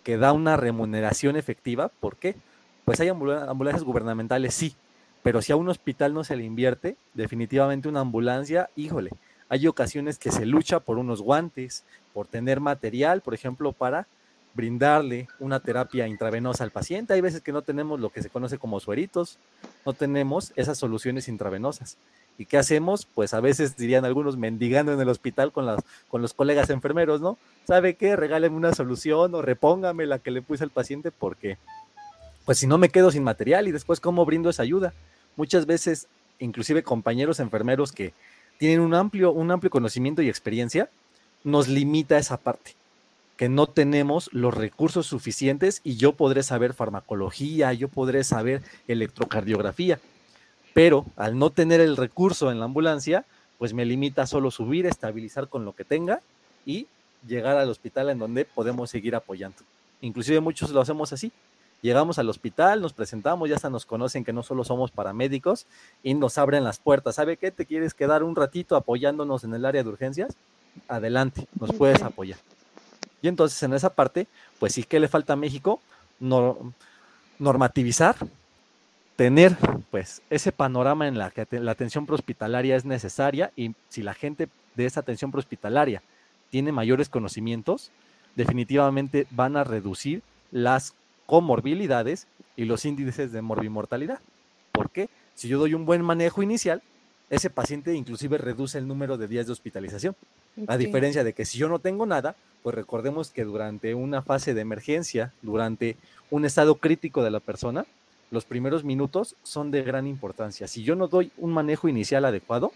[0.05, 2.37] que da una remuneración efectiva, ¿por qué?
[2.85, 4.75] Pues hay ambulancias gubernamentales, sí,
[5.23, 9.11] pero si a un hospital no se le invierte, definitivamente una ambulancia, híjole,
[9.49, 14.07] hay ocasiones que se lucha por unos guantes, por tener material, por ejemplo, para
[14.55, 17.15] brindarle una terapia intravenosa al paciente.
[17.15, 19.39] Hay veces que no tenemos lo que se conoce como sueritos,
[19.87, 21.97] no tenemos esas soluciones intravenosas.
[22.39, 23.05] ¿Y qué hacemos?
[23.05, 27.21] Pues a veces dirían algunos mendigando en el hospital con, las, con los colegas enfermeros,
[27.21, 27.37] ¿no?
[27.67, 28.15] ¿Sabe qué?
[28.15, 31.59] Regáleme una solución o repóngame la que le puse al paciente porque,
[32.45, 34.95] pues si no me quedo sin material y después cómo brindo esa ayuda.
[35.35, 36.07] Muchas veces,
[36.39, 38.13] inclusive compañeros enfermeros que
[38.59, 40.91] tienen un amplio, un amplio conocimiento y experiencia,
[41.43, 42.78] nos limita esa parte.
[43.39, 50.01] Que no tenemos los recursos suficientes y yo podré saber farmacología, yo podré saber electrocardiografía,
[50.75, 53.25] pero al no tener el recurso en la ambulancia,
[53.57, 56.21] pues me limita a solo subir, estabilizar con lo que tenga
[56.67, 56.89] y
[57.29, 59.59] llegar al hospital en donde podemos seguir apoyando.
[60.01, 61.31] Inclusive muchos lo hacemos así.
[61.81, 65.67] Llegamos al hospital, nos presentamos, ya hasta nos conocen que no solo somos paramédicos
[66.03, 67.15] y nos abren las puertas.
[67.15, 67.53] ¿Sabe qué?
[67.53, 70.35] ¿Te quieres quedar un ratito apoyándonos en el área de urgencias?
[70.89, 72.39] Adelante, nos puedes apoyar.
[73.23, 74.27] Y entonces en esa parte,
[74.59, 75.81] pues sí que le falta a México
[76.21, 76.73] no,
[77.39, 78.17] normativizar,
[79.17, 79.57] tener
[79.91, 84.49] pues ese panorama en la que la atención prehospitalaria es necesaria y si la gente
[84.77, 86.03] de esa atención prehospitalaria
[86.51, 87.91] tiene mayores conocimientos,
[88.37, 90.95] definitivamente van a reducir las
[91.27, 92.27] comorbilidades
[92.57, 94.21] y los índices de morbimortalidad.
[94.73, 95.09] ¿Por qué?
[95.35, 96.83] Si yo doy un buen manejo inicial,
[97.31, 100.17] ese paciente inclusive reduce el número de días de hospitalización.
[100.67, 104.55] A diferencia de que si yo no tengo nada, pues recordemos que durante una fase
[104.55, 105.97] de emergencia, durante
[106.31, 107.87] un estado crítico de la persona,
[108.31, 110.69] los primeros minutos son de gran importancia.
[110.69, 112.73] Si yo no doy un manejo inicial adecuado,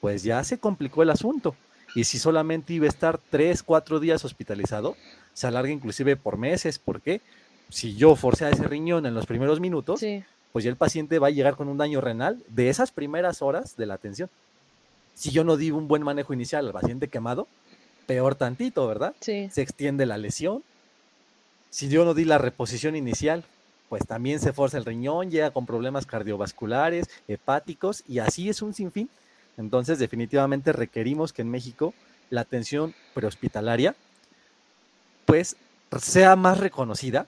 [0.00, 1.54] pues ya se complicó el asunto.
[1.94, 4.96] Y si solamente iba a estar tres, cuatro días hospitalizado,
[5.34, 6.78] se alarga inclusive por meses.
[6.78, 7.20] ¿Por qué?
[7.68, 10.02] Si yo forcé a ese riñón en los primeros minutos,
[10.52, 13.76] pues ya el paciente va a llegar con un daño renal de esas primeras horas
[13.76, 14.28] de la atención.
[15.14, 17.46] Si yo no di un buen manejo inicial al paciente quemado,
[18.06, 19.14] peor tantito, ¿verdad?
[19.20, 19.48] Sí.
[19.52, 20.62] Se extiende la lesión.
[21.70, 23.44] Si yo no di la reposición inicial,
[23.88, 28.74] pues también se forza el riñón, llega con problemas cardiovasculares, hepáticos, y así es un
[28.74, 29.08] sinfín
[29.56, 31.94] entonces, definitivamente requerimos que en México
[32.30, 33.94] la atención prehospitalaria
[35.26, 35.56] pues
[36.00, 37.26] sea más reconocida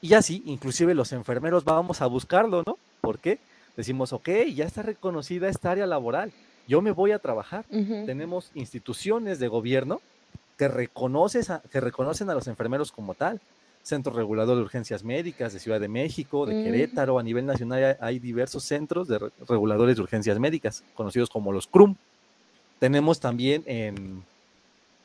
[0.00, 2.78] y así inclusive los enfermeros vamos a buscarlo, ¿no?
[3.00, 3.38] ¿Por qué?
[3.76, 6.32] Decimos, ok, ya está reconocida esta área laboral,
[6.68, 7.64] yo me voy a trabajar.
[7.66, 10.02] Tenemos instituciones de gobierno
[10.58, 13.40] que, que reconocen a los enfermeros como tal.
[13.82, 16.62] Centro Regulador de Urgencias Médicas de Ciudad de México, de.
[16.62, 21.66] Querétaro, a nivel nacional hay diversos centros de reguladores de urgencias médicas, conocidos como los
[21.66, 21.94] CRUM.
[22.78, 24.22] Tenemos también en,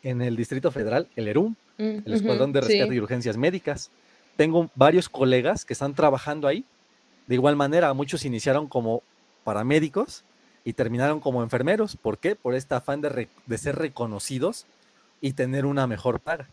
[0.03, 3.89] en el Distrito Federal el ERUM, mm, el Escuadrón de Rescate y Urgencias Médicas.
[4.35, 6.65] Tengo varios colegas que están trabajando ahí.
[7.27, 9.01] De igual manera, muchos iniciaron como
[9.45, 10.25] paramédicos
[10.63, 11.95] y terminaron como enfermeros.
[11.95, 12.35] ¿Por qué?
[12.35, 14.65] Por este afán de, de ser reconocidos
[15.21, 16.47] y tener una mejor paga.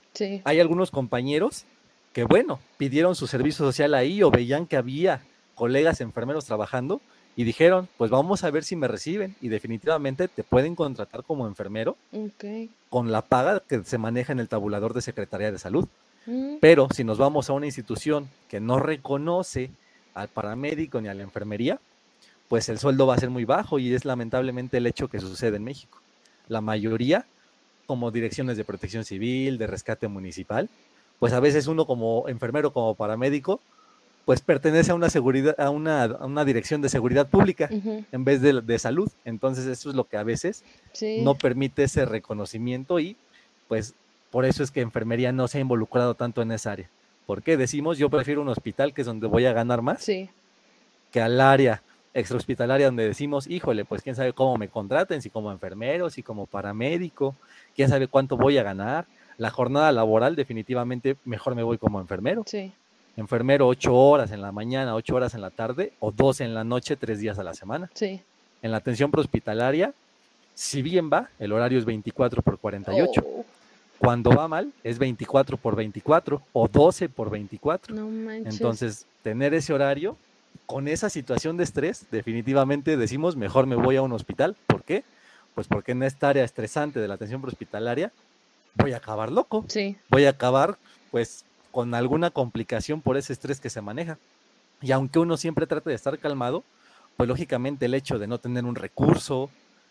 [0.45, 1.65] Hay algunos compañeros
[2.13, 5.23] que bueno, pidieron su servicio social ahí o veían que había
[5.55, 7.01] colegas enfermeros trabajando
[7.37, 11.47] y dijeron, pues vamos a ver si me reciben y definitivamente te pueden contratar como
[11.47, 11.97] enfermero
[12.89, 15.87] con la paga que se maneja en el tabulador de Secretaría de Salud.
[16.27, 16.57] Mm.
[16.61, 19.71] Pero si nos vamos a una institución que no reconoce
[20.15, 21.81] al paramédico ni a la enfermería,
[22.51, 25.57] pues el sueldo va a ser muy bajo y es lamentablemente el hecho que sucede
[25.57, 26.01] en México.
[26.49, 27.25] La mayoría,
[27.87, 30.69] como direcciones de protección civil, de rescate municipal,
[31.21, 33.61] pues a veces uno como enfermero, como paramédico,
[34.25, 39.09] pues pertenece a una seguridad, a una, dirección de seguridad pública en vez de, salud.
[39.25, 40.65] Entonces eso es lo que a veces
[41.21, 43.17] no permite ese reconocimiento y
[43.69, 43.95] pues
[44.33, 46.91] por eso es que enfermería no se ha involucrado tanto en esa área.
[47.27, 51.21] ¿Por qué decimos yo prefiero un hospital que es donde voy a ganar más que
[51.21, 51.81] al área
[52.15, 56.47] extrahospitalaria donde decimos, híjole, pues quién sabe cómo me contraten, si como enfermero, si como
[56.47, 57.35] paramédico,
[57.75, 59.07] quién sabe cuánto voy a ganar
[59.41, 62.45] la jornada laboral, definitivamente mejor me voy como enfermero.
[62.47, 62.73] Sí.
[63.17, 66.63] Enfermero ocho horas en la mañana, ocho horas en la tarde o dos en la
[66.63, 67.91] noche, tres días a la semana.
[67.95, 68.21] Sí.
[68.61, 69.95] En la atención prehospitalaria,
[70.55, 73.25] si bien va, el horario es 24 por 48.
[73.25, 73.47] Oh.
[73.97, 77.95] Cuando va mal, es 24 por 24 o 12 por 24.
[77.95, 78.55] No manches.
[78.55, 80.19] Entonces, tener ese horario
[80.67, 84.57] con esa situación de estrés, definitivamente decimos, mejor me voy a un hospital.
[84.67, 85.05] ¿Por qué?
[85.55, 88.13] Pues porque en esta área estresante de la atención prehospitalaria,
[88.75, 89.65] voy a acabar loco.
[89.69, 89.97] Sí.
[90.09, 90.79] Voy a acabar,
[91.11, 94.19] pues, con alguna complicación por ese estrés que se maneja.
[94.81, 96.65] Y aunque uno siempre trate de estar calmado,
[97.17, 99.51] pues lógicamente el hecho de no tener un recurso,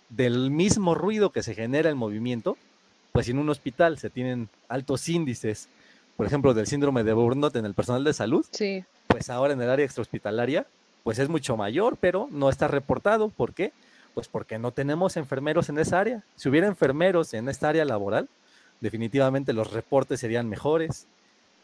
[0.09, 2.57] del mismo ruido que se genera el movimiento,
[3.11, 5.69] pues en un hospital se tienen altos índices,
[6.17, 8.83] por ejemplo, del síndrome de Burnout en el personal de salud, sí.
[9.09, 10.67] Pues ahora en el área extrahospitalaria,
[11.03, 13.29] pues es mucho mayor, pero no está reportado.
[13.29, 13.73] ¿Por qué?
[14.13, 16.23] Pues porque no tenemos enfermeros en esa área.
[16.35, 18.29] Si hubiera enfermeros en esta área laboral,
[18.79, 21.07] definitivamente los reportes serían mejores.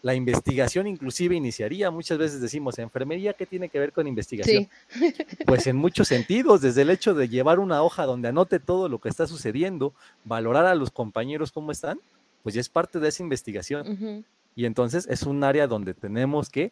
[0.02, 4.68] La investigación inclusive iniciaría, muchas veces decimos, enfermería, ¿qué tiene que ver con investigación?
[5.46, 9.00] Pues en muchos sentidos, desde el hecho de llevar una hoja donde anote todo lo
[9.00, 12.00] que está sucediendo, valorar a los compañeros cómo están,
[12.42, 14.26] pues ya es parte de esa investigación.
[14.56, 16.72] Y entonces es un área donde tenemos que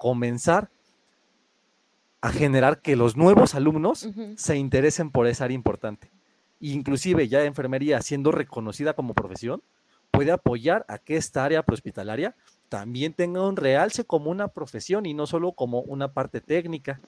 [0.00, 0.70] comenzar
[2.22, 6.10] a generar que los nuevos alumnos se interesen por esa área importante.
[6.58, 9.62] Inclusive ya enfermería siendo reconocida como profesión,
[10.10, 12.34] puede apoyar a que esta área prehospitalaria
[12.70, 16.98] también tenga un realce como una profesión y no solo como una parte técnica,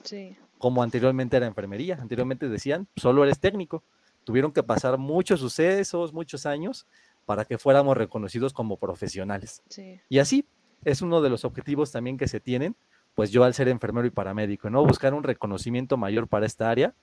[0.59, 1.99] como anteriormente era enfermería.
[1.99, 3.83] Anteriormente decían, solo eres técnico.
[4.25, 6.87] Tuvieron que pasar muchos sucesos, muchos años,
[7.25, 9.63] para que fuéramos reconocidos como profesionales.
[10.11, 10.47] Y así
[10.85, 12.77] es uno de los objetivos también que se tienen,
[13.14, 14.85] pues yo al ser enfermero y paramédico, ¿no?
[14.85, 16.95] Buscar un reconocimiento mayor para esta área,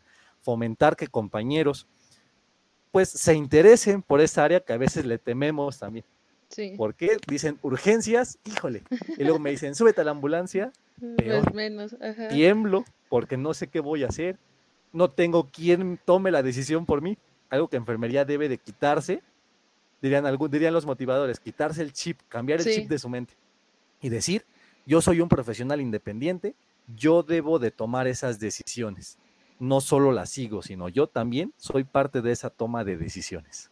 [0.41, 1.87] fomentar que compañeros,
[2.91, 6.05] pues se interesen por esta área que a veces le tememos también.
[6.49, 6.73] Sí.
[6.77, 8.83] Porque dicen urgencias, híjole.
[9.17, 10.71] Y luego me dicen, súbete a la ambulancia.
[10.97, 11.53] Mm, peor.
[11.53, 11.95] menos.
[12.29, 14.37] Tiemblo porque no sé qué voy a hacer.
[14.91, 17.17] No tengo quien tome la decisión por mí.
[17.51, 19.21] Algo que enfermería debe de quitarse.
[20.01, 23.33] Dirían, algún, dirían los motivadores, quitarse el chip, cambiar el chip de su mente.
[24.01, 24.45] Y decir,
[24.85, 26.55] yo soy un profesional independiente,
[26.95, 29.17] yo debo de tomar esas decisiones.
[29.59, 33.69] No solo las sigo, sino yo también soy parte de esa toma de decisiones.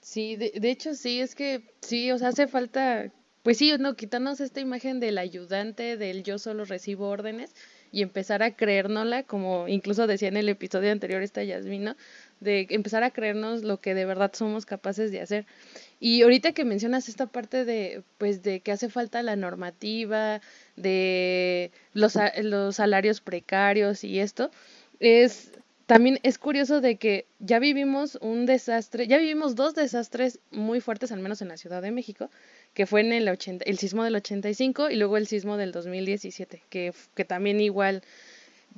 [0.00, 3.10] Sí, de, de, hecho sí, es que sí, o sea, hace falta,
[3.42, 7.54] pues sí, no, quitarnos esta imagen del ayudante, del yo solo recibo órdenes
[7.90, 11.96] y empezar a creérnosla, como incluso decía en el episodio anterior esta Yasmina,
[12.40, 15.46] de empezar a creernos lo que de verdad somos capaces de hacer.
[16.00, 20.40] Y ahorita que mencionas esta parte de, pues, de que hace falta la normativa,
[20.76, 24.50] de los, los salarios precarios y esto,
[25.00, 25.52] es
[25.86, 31.12] también es curioso de que ya vivimos un desastre, ya vivimos dos desastres muy fuertes,
[31.12, 32.28] al menos en la Ciudad de México,
[32.74, 36.64] que fue en el, 80, el sismo del 85 y luego el sismo del 2017,
[36.68, 38.02] que, que también igual,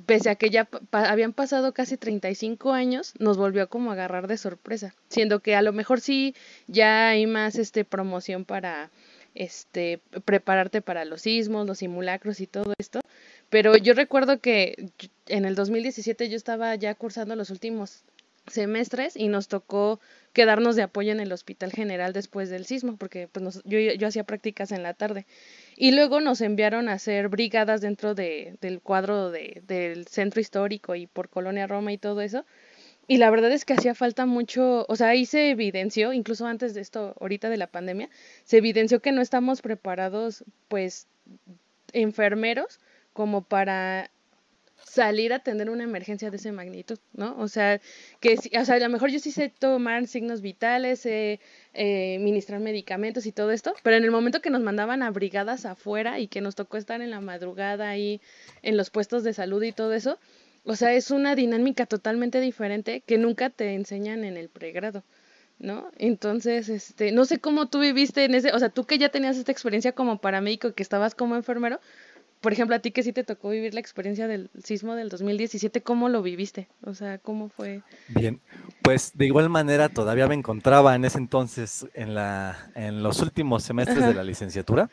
[0.05, 4.37] pese a que ya habían pasado casi 35 años, nos volvió como a agarrar de
[4.37, 6.35] sorpresa, siendo que a lo mejor sí
[6.67, 8.89] ya hay más este promoción para
[9.35, 13.01] este prepararte para los sismos, los simulacros y todo esto,
[13.49, 14.89] pero yo recuerdo que
[15.27, 18.03] en el 2017 yo estaba ya cursando los últimos
[18.49, 19.99] semestres y nos tocó
[20.33, 24.23] quedarnos de apoyo en el Hospital General después del sismo, porque pues yo, yo hacía
[24.23, 25.25] prácticas en la tarde.
[25.75, 30.95] Y luego nos enviaron a hacer brigadas dentro de, del cuadro de, del centro histórico
[30.95, 32.45] y por Colonia Roma y todo eso.
[33.07, 36.75] Y la verdad es que hacía falta mucho, o sea, ahí se evidenció, incluso antes
[36.75, 38.07] de esto, ahorita de la pandemia,
[38.43, 41.07] se evidenció que no estamos preparados, pues,
[41.91, 42.79] enfermeros
[43.13, 44.11] como para
[44.83, 47.35] salir a atender una emergencia de esa magnitud, ¿no?
[47.37, 47.79] O sea,
[48.19, 51.39] que o sea, a lo mejor yo sí sé tomar signos vitales, sé
[51.73, 55.65] eh, ministrar medicamentos y todo esto, pero en el momento que nos mandaban a brigadas
[55.65, 58.21] afuera y que nos tocó estar en la madrugada ahí
[58.61, 60.19] en los puestos de salud y todo eso,
[60.65, 65.03] o sea, es una dinámica totalmente diferente que nunca te enseñan en el pregrado.
[65.59, 65.91] ¿no?
[65.97, 69.37] Entonces, este, no sé cómo tú viviste en ese, o sea, tú que ya tenías
[69.37, 71.79] esta experiencia como paramédico, que estabas como enfermero,
[72.41, 75.81] por ejemplo, a ti que sí te tocó vivir la experiencia del sismo del 2017,
[75.81, 76.67] ¿cómo lo viviste?
[76.83, 77.81] O sea, ¿cómo fue?
[78.07, 78.39] Bien,
[78.81, 83.63] pues de igual manera todavía me encontraba en ese entonces en, la, en los últimos
[83.63, 84.89] semestres de la licenciatura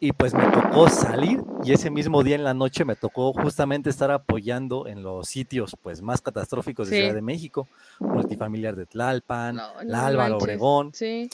[0.00, 3.90] y pues me tocó salir y ese mismo día en la noche me tocó justamente
[3.90, 9.60] estar apoyando en los sitios pues más catastróficos de Ciudad de México, multifamiliar de Tlalpan,
[9.82, 10.92] la Álvaro Obregón.
[10.94, 11.28] Sí.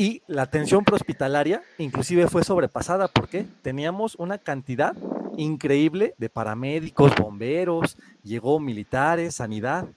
[0.00, 4.94] Y la atención prehospitalaria inclusive fue sobrepasada porque teníamos una cantidad
[5.36, 9.88] increíble de paramédicos, bomberos, llegó militares, sanidad,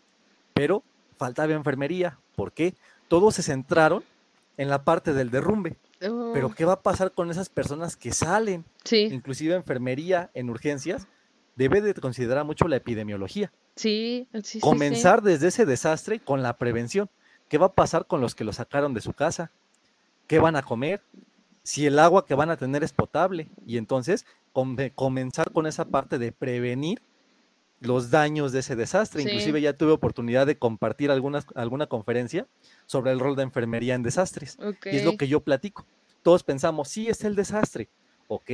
[0.55, 0.81] pero
[1.17, 2.17] faltaba enfermería.
[2.35, 2.73] ¿Por qué?
[3.09, 4.03] Todos se centraron
[4.57, 5.77] en la parte del derrumbe.
[5.99, 6.49] Pero.
[6.55, 8.65] ¿qué va a pasar con esas personas que salen?
[8.83, 9.07] Sí.
[9.11, 11.05] Inclusive enfermería en urgencias
[11.55, 13.51] debe de considerar mucho la epidemiología.
[13.75, 17.07] Sí, sí Comenzar desde ese desastre con la prevención.
[17.49, 19.51] ¿Qué va a pasar con los que lo sacaron de su casa?
[20.32, 21.02] Qué van a comer,
[21.62, 23.50] si el agua que van a tener es potable.
[23.65, 24.26] Y entonces
[24.96, 27.02] comenzar con esa parte de prevenir
[27.82, 29.24] los daños de ese desastre.
[29.24, 32.48] Inclusive ya tuve oportunidad de compartir algunas, alguna conferencia
[32.86, 34.58] sobre el rol de enfermería en desastres.
[34.86, 35.86] Y es lo que yo platico.
[36.22, 37.89] Todos pensamos, sí, es el desastre.
[38.30, 38.52] Ok,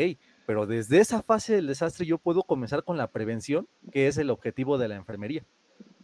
[0.47, 4.31] pero desde esa fase del desastre yo puedo comenzar con la prevención, que es el
[4.31, 5.45] objetivo de la enfermería.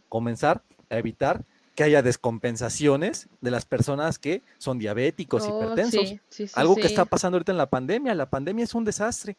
[0.08, 6.20] Comenzar a evitar que haya descompensaciones de las personas que son diabéticos, oh, hipertensos.
[6.54, 8.14] Algo que está pasando ahorita en la pandemia.
[8.14, 9.36] La pandemia es un desastre.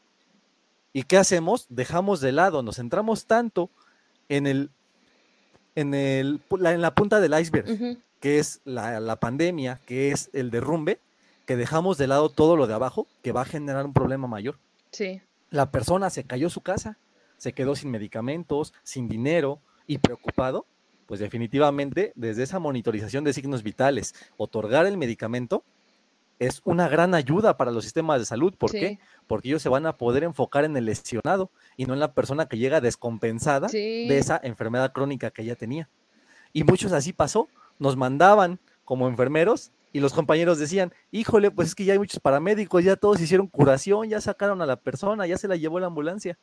[0.92, 1.66] ¿Y qué hacemos?
[1.70, 3.70] Dejamos de lado, nos centramos tanto
[4.30, 4.70] en el
[5.76, 10.52] en el en la punta del iceberg, que es la, la, pandemia, que es el
[10.52, 11.00] derrumbe,
[11.46, 14.58] que dejamos de lado todo lo de abajo, que va a generar un problema mayor.
[14.92, 15.22] Sí.
[15.50, 16.98] La persona se cayó su casa,
[17.38, 20.66] se quedó sin medicamentos, sin dinero y preocupado
[21.06, 25.64] pues definitivamente desde esa monitorización de signos vitales, otorgar el medicamento
[26.40, 28.54] es una gran ayuda para los sistemas de salud.
[28.58, 29.00] ¿Por qué?
[29.28, 32.48] Porque ellos se van a poder enfocar en el lesionado y no en la persona
[32.48, 35.90] que llega descompensada de esa enfermedad crónica que ella tenía.
[36.52, 37.48] Y muchos así pasó,
[37.80, 42.20] nos mandaban como enfermeros y los compañeros decían, híjole, pues es que ya hay muchos
[42.20, 45.88] paramédicos, ya todos hicieron curación, ya sacaron a la persona, ya se la llevó la
[45.88, 46.38] ambulancia.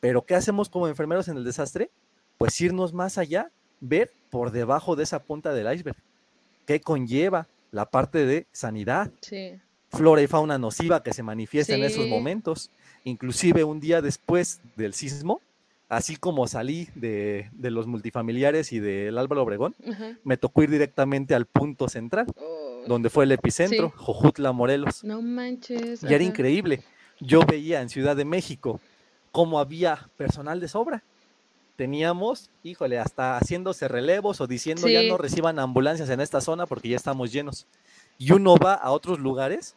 [0.00, 1.90] Pero ¿qué hacemos como enfermeros en el desastre?
[2.38, 3.50] Pues irnos más allá,
[3.80, 5.96] ver por debajo de esa punta del iceberg.
[6.66, 9.10] ¿Qué conlleva la parte de sanidad?
[9.20, 9.52] Sí.
[9.90, 12.70] Flora y fauna nociva que se manifiesta en esos momentos.
[13.04, 15.40] Inclusive un día después del sismo,
[15.88, 19.74] así como salí de, de los multifamiliares y del Álvaro Obregón,
[20.24, 23.94] me tocó ir directamente al punto central, Oh, donde fue el epicentro, Sí.
[23.96, 25.04] Jojutla, Morelos.
[25.04, 26.02] No manches.
[26.02, 26.82] Y era increíble.
[27.20, 28.80] Yo veía en Ciudad de México
[29.32, 31.02] cómo había personal de sobra.
[31.76, 36.88] Teníamos, híjole, hasta haciéndose relevos o diciendo ya no reciban ambulancias en esta zona porque
[36.88, 37.66] ya estamos llenos.
[38.18, 39.74] Y uno va a otros lugares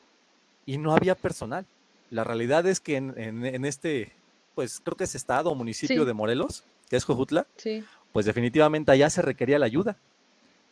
[0.65, 1.65] y no había personal.
[2.09, 4.13] La realidad es que en, en- en este,
[4.55, 6.05] pues creo que es estado o municipio Sí.
[6.07, 7.83] de Morelos, que es Jojutla, Sí.
[8.13, 9.97] pues definitivamente allá se requería la ayuda.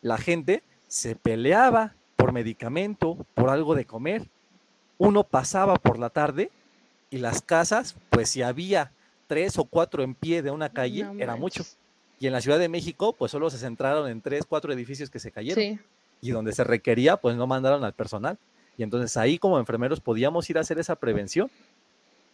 [0.00, 4.26] La gente se peleaba por medicamento, por algo de comer.
[4.96, 6.50] Uno pasaba por la tarde
[7.10, 8.92] y las casas, pues si había
[9.28, 11.64] tres o cuatro en pie de una calle, No era mucho.
[12.18, 15.20] Y en la Ciudad de México, pues solo se centraron en tres, cuatro edificios que
[15.20, 15.62] se cayeron.
[15.62, 15.78] Sí.
[16.20, 18.36] Y donde se requería, pues no mandaron al personal.
[18.76, 21.48] Y entonces ahí como enfermeros podíamos ir a hacer esa prevención.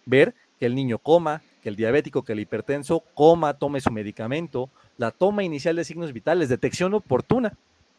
[0.06, 4.70] Ver que el niño coma, que el diabético, que el hipertenso coma, tome su medicamento,
[4.96, 7.54] la toma inicial de signos vitales, detección oportuna.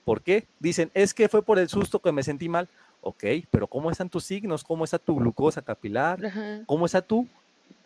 [0.06, 0.46] ¿Por qué?
[0.60, 2.68] Dicen, es que fue por el susto que me sentí mal.
[3.02, 4.64] Ok, pero ¿cómo están tus signos?
[4.64, 6.26] ¿Cómo está tu glucosa capilar?
[6.26, 6.62] Ajá.
[6.66, 7.28] ¿Cómo está tu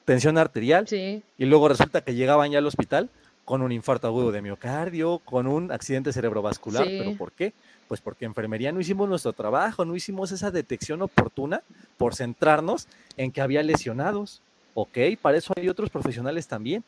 [0.09, 0.87] tensión arterial?
[0.87, 1.21] Sí.
[1.37, 3.09] Y luego resulta que llegaban ya al hospital
[3.45, 6.83] con un infarto agudo de miocardio, con un accidente cerebrovascular.
[6.83, 7.53] ¿Pero por qué?
[7.87, 11.61] Pues porque en enfermería no hicimos nuestro trabajo, no hicimos esa detección oportuna
[11.97, 12.87] por centrarnos
[13.17, 14.41] en que había lesionados.
[14.73, 16.83] Ok, para eso hay otros profesionales también.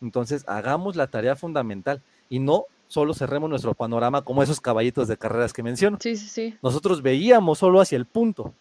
[0.00, 2.00] Entonces, hagamos la tarea fundamental
[2.30, 5.98] y no solo cerremos nuestro panorama como esos caballitos de carreras que menciono.
[6.00, 6.56] Sí, sí, sí.
[6.62, 8.54] Nosotros veíamos solo hacia el punto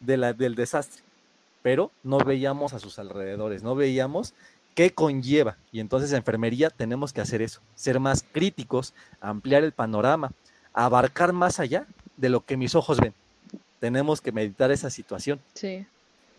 [0.00, 1.02] de la, del desastre,
[1.62, 4.34] pero no veíamos a sus alrededores, no veíamos
[4.74, 5.56] qué conlleva.
[5.70, 10.32] Y entonces en enfermería tenemos que hacer eso, ser más críticos, ampliar el panorama,
[10.72, 11.86] abarcar más allá
[12.16, 13.14] de lo que mis ojos ven.
[13.80, 15.40] Tenemos que meditar esa situación.
[15.54, 15.86] Sí.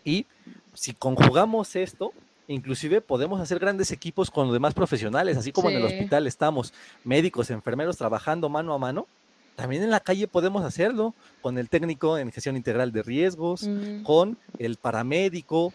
[0.03, 0.25] Y
[0.73, 2.13] si conjugamos esto,
[2.47, 6.73] inclusive podemos hacer grandes equipos con los demás profesionales, así como en el hospital estamos
[7.03, 9.07] médicos, enfermeros trabajando mano a mano,
[9.55, 14.03] también en la calle podemos hacerlo con el técnico en gestión integral de riesgos, Mm.
[14.03, 15.73] con el paramédico,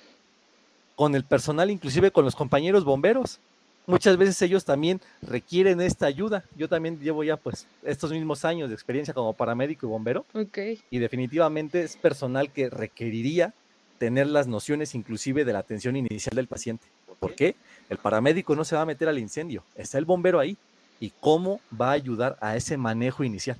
[0.96, 3.38] con el personal, inclusive con los compañeros bomberos.
[3.86, 6.44] Muchas veces ellos también requieren esta ayuda.
[6.56, 10.58] Yo también llevo ya pues estos mismos años de experiencia como paramédico y bombero Ok.
[10.90, 13.54] y definitivamente es personal que requeriría
[13.98, 16.86] tener las nociones inclusive de la atención inicial del paciente.
[17.18, 17.56] ¿Por qué?
[17.88, 20.56] El paramédico no se va a meter al incendio, está el bombero ahí.
[21.00, 23.56] ¿Y cómo va a ayudar a ese manejo inicial?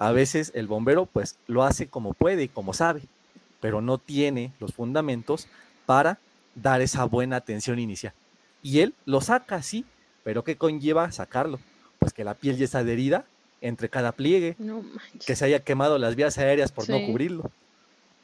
[0.00, 3.02] A veces el bombero pues lo hace como puede y como sabe,
[3.60, 5.46] pero no tiene los fundamentos
[5.84, 6.18] para
[6.54, 8.14] dar esa buena atención inicial.
[8.62, 9.84] Y él lo saca, sí,
[10.24, 11.60] pero ¿qué conlleva sacarlo?
[11.98, 13.26] Pues que la piel ya está adherida
[13.60, 14.82] entre cada pliegue, No
[15.26, 17.50] que se haya quemado las vías aéreas por no cubrirlo.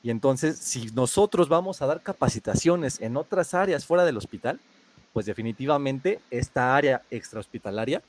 [0.02, 4.58] Y entonces, si nosotros vamos a dar capacitaciones en otras áreas fuera del hospital,
[5.12, 8.00] pues definitivamente esta área extrahospitalaria,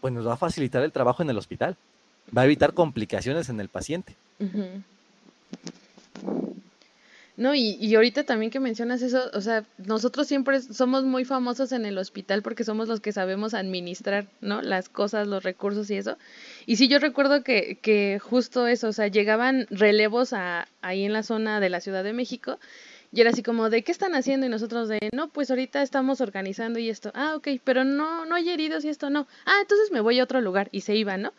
[0.00, 1.76] pues nos va a facilitar el trabajo en el hospital,
[2.36, 4.14] va a evitar complicaciones en el paciente.
[7.36, 11.72] No, y, y ahorita también que mencionas eso, o sea, nosotros siempre somos muy famosos
[11.72, 14.60] en el hospital porque somos los que sabemos administrar, ¿no?
[14.60, 16.18] Las cosas, los recursos y eso.
[16.66, 21.14] Y sí, yo recuerdo que, que justo eso, o sea, llegaban relevos a, ahí en
[21.14, 22.58] la zona de la Ciudad de México
[23.14, 24.46] y era así como, ¿de qué están haciendo?
[24.46, 27.10] Y nosotros de, no, pues ahorita estamos organizando y esto.
[27.14, 29.26] Ah, ok, pero no, no hay heridos y esto no.
[29.44, 31.32] Ah, entonces me voy a otro lugar y se iban, ¿no?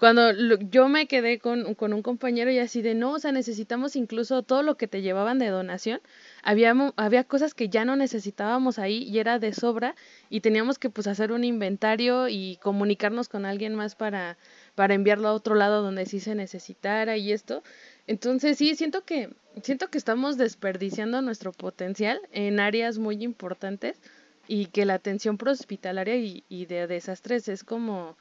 [0.00, 3.96] Cuando lo- yo me quedé con, un compañero y así de, no, o sea, necesitamos
[3.96, 6.00] incluso todo lo que te llevaban de donación.
[6.42, 9.94] Había, había cosas que ya no necesitábamos ahí y era de sobra
[10.30, 14.38] y teníamos que pues hacer un inventario y comunicarnos con alguien más para,
[14.74, 17.62] para enviarlo a otro lado donde sí se necesitara y esto.
[18.06, 19.28] Entonces sí, siento que,
[19.62, 24.00] siento que estamos desperdiciando nuestro potencial en áreas muy importantes
[24.48, 28.16] y que la atención prehospitalaria y, y de desastres es como,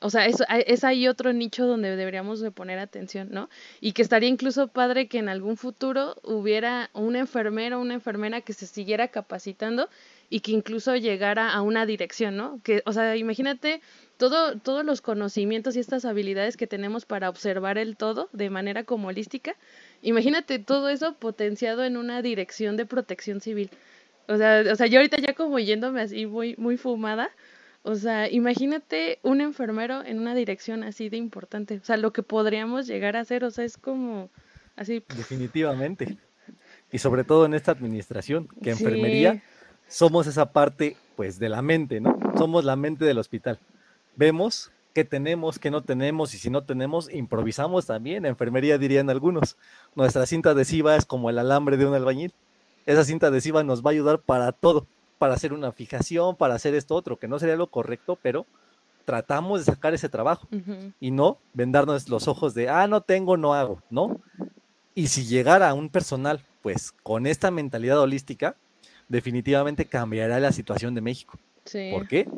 [0.00, 0.36] o sea, es,
[0.66, 3.48] es ahí otro nicho donde deberíamos de poner atención, ¿no?
[3.80, 8.40] Y que estaría incluso padre que en algún futuro hubiera un enfermero o una enfermera
[8.40, 9.88] que se siguiera capacitando
[10.30, 12.60] y que incluso llegara a una dirección, ¿no?
[12.62, 13.80] Que, o sea, imagínate
[14.18, 18.84] todo, todos los conocimientos y estas habilidades que tenemos para observar el todo de manera
[18.84, 19.56] como holística.
[20.02, 23.70] Imagínate todo eso potenciado en una dirección de protección civil.
[24.28, 27.30] O sea, o sea, yo ahorita ya como yéndome así muy, muy fumada,
[27.88, 31.78] O sea, imagínate un enfermero en una dirección así de importante.
[31.82, 34.28] O sea, lo que podríamos llegar a hacer, o sea, es como
[34.76, 35.02] así.
[35.16, 36.18] Definitivamente.
[36.92, 39.42] Y sobre todo en esta administración, que enfermería
[39.88, 42.18] somos esa parte, pues, de la mente, ¿no?
[42.36, 43.58] Somos la mente del hospital.
[44.16, 48.26] Vemos qué tenemos, qué no tenemos, y si no tenemos, improvisamos también.
[48.26, 49.56] Enfermería dirían algunos.
[49.94, 52.34] Nuestra cinta adhesiva es como el alambre de un albañil.
[52.84, 54.86] Esa cinta adhesiva nos va a ayudar para todo
[55.18, 58.46] para hacer una fijación, para hacer esto otro, que no sería lo correcto, pero
[59.04, 60.48] tratamos de sacar ese trabajo
[61.00, 64.20] y no vendarnos los ojos de, ah, no tengo, no hago, ¿no?
[64.94, 68.54] Y si llegara un personal, pues con esta mentalidad holística,
[69.08, 71.38] definitivamente cambiará la situación de México.
[71.92, 72.28] ¿Por qué?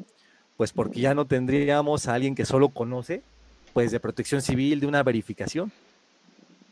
[0.56, 3.22] Pues porque ya no tendríamos a alguien que solo conoce,
[3.72, 5.72] pues de protección civil, de una verificación,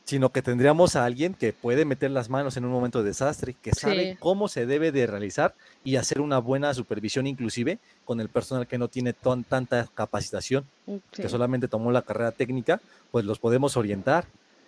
[0.09, 3.54] sino que tendríamos a alguien que puede meter las manos en un momento de desastre,
[3.61, 5.54] que sabe cómo se debe de realizar
[5.84, 10.96] y hacer una buena supervisión inclusive con el personal que no tiene tanta capacitación, mm,
[11.12, 12.80] que solamente tomó la carrera técnica,
[13.11, 14.24] pues los podemos orientar,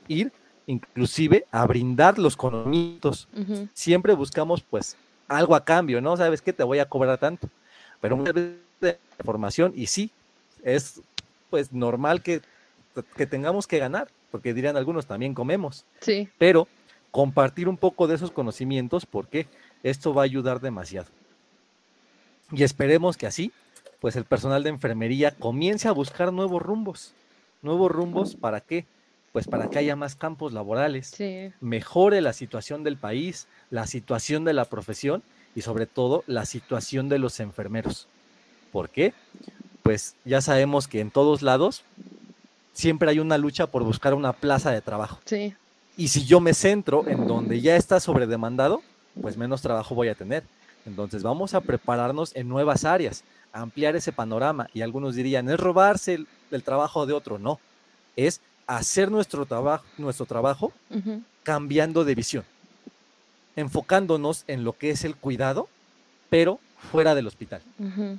[0.08, 0.30] ir
[0.66, 3.26] inclusive a brindar los conocimientos.
[3.72, 6.18] Siempre buscamos pues algo a cambio, ¿no?
[6.18, 7.48] Sabes que te voy a cobrar tanto,
[8.02, 10.10] pero una vez de formación y sí,
[10.62, 11.00] es
[11.48, 12.42] pues normal que,
[13.16, 15.84] que tengamos que ganar porque dirían algunos, también comemos.
[16.00, 16.28] Sí.
[16.38, 16.68] Pero
[17.10, 19.46] compartir un poco de esos conocimientos, porque
[19.82, 21.08] esto va a ayudar demasiado.
[22.52, 23.52] Y esperemos que así,
[24.00, 27.12] pues el personal de enfermería comience a buscar nuevos rumbos.
[27.62, 28.86] Nuevos rumbos para qué?
[29.32, 31.14] Pues para que haya más campos laborales,
[31.60, 35.22] mejore la situación del país, la situación de la profesión
[35.54, 38.08] y sobre todo la situación de los enfermeros.
[38.72, 39.12] ¿Por qué?
[39.82, 41.84] Pues ya sabemos que en todos lados
[42.72, 45.20] siempre hay una lucha por buscar una plaza de trabajo.
[45.24, 45.54] Sí.
[45.96, 48.82] Y si yo me centro en donde ya está sobredemandado,
[49.20, 50.44] pues menos trabajo voy a tener.
[50.86, 54.68] Entonces vamos a prepararnos en nuevas áreas, ampliar ese panorama.
[54.72, 57.38] Y algunos dirían, es robarse el, trabajo de otro.
[57.38, 57.60] No,
[58.16, 60.72] es hacer nuestro, trabajo nuestro trabajo
[61.42, 62.44] cambiando de visión,
[63.56, 65.68] enfocándonos en lo que es el cuidado,
[66.28, 66.60] pero
[66.90, 67.60] fuera del hospital,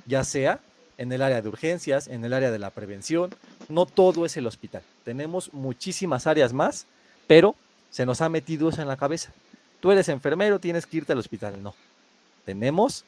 [0.06, 0.60] ya sea
[0.98, 3.34] en el área de urgencias, en el área de la prevención.
[3.68, 4.82] No todo es el hospital.
[5.04, 6.86] Tenemos muchísimas áreas más,
[7.26, 7.54] pero
[7.90, 9.32] se nos ha metido eso en la cabeza.
[9.80, 11.62] Tú eres enfermero, tienes que irte al hospital.
[11.62, 11.74] No.
[12.44, 13.04] Tenemos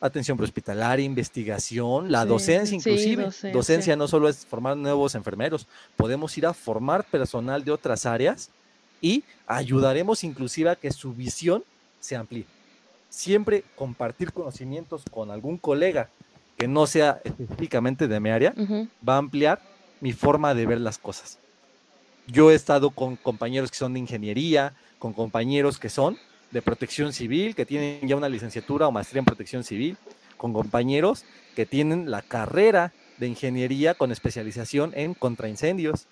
[0.00, 3.30] atención prehospitalaria, investigación, la docencia inclusive.
[3.52, 3.96] docencia.
[3.96, 5.66] no solo es formar nuevos enfermeros,
[5.96, 8.50] podemos ir a formar personal de otras áreas
[9.00, 11.64] y ayudaremos inclusive a que su visión
[12.00, 12.46] se amplíe.
[13.08, 16.10] Siempre compartir conocimientos con algún colega
[16.56, 18.54] que no sea específicamente de mi área,
[19.06, 19.60] va a ampliar
[20.00, 21.38] mi forma de ver las cosas.
[22.26, 26.18] Yo he estado con compañeros que son de ingeniería, con compañeros que son
[26.50, 29.96] de protección civil, que tienen ya una licenciatura o maestría en protección civil,
[30.36, 36.06] con compañeros que tienen la carrera de ingeniería con especialización en contraincendios.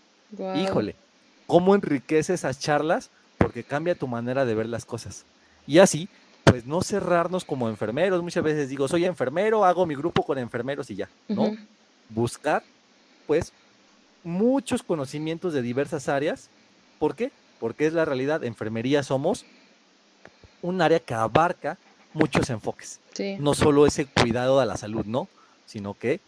[0.56, 0.96] Híjole,
[1.46, 3.10] ¿cómo enriquece esas charlas?
[3.38, 5.24] Porque cambia tu manera de ver las cosas.
[5.66, 6.08] Y así
[6.44, 8.22] pues no cerrarnos como enfermeros.
[8.22, 11.56] Muchas veces digo, soy enfermero, hago mi grupo con enfermeros y ya, ¿no?
[12.10, 12.62] Buscar,
[13.26, 13.52] pues,
[14.22, 16.48] muchos conocimientos de diversas áreas.
[16.98, 17.32] ¿Por qué?
[17.58, 18.44] Porque es la realidad.
[18.44, 19.44] Enfermería somos
[20.62, 21.78] un área que abarca
[22.12, 23.00] muchos enfoques.
[23.38, 25.28] No solo ese cuidado de la salud, ¿no?
[25.66, 26.20] Sino que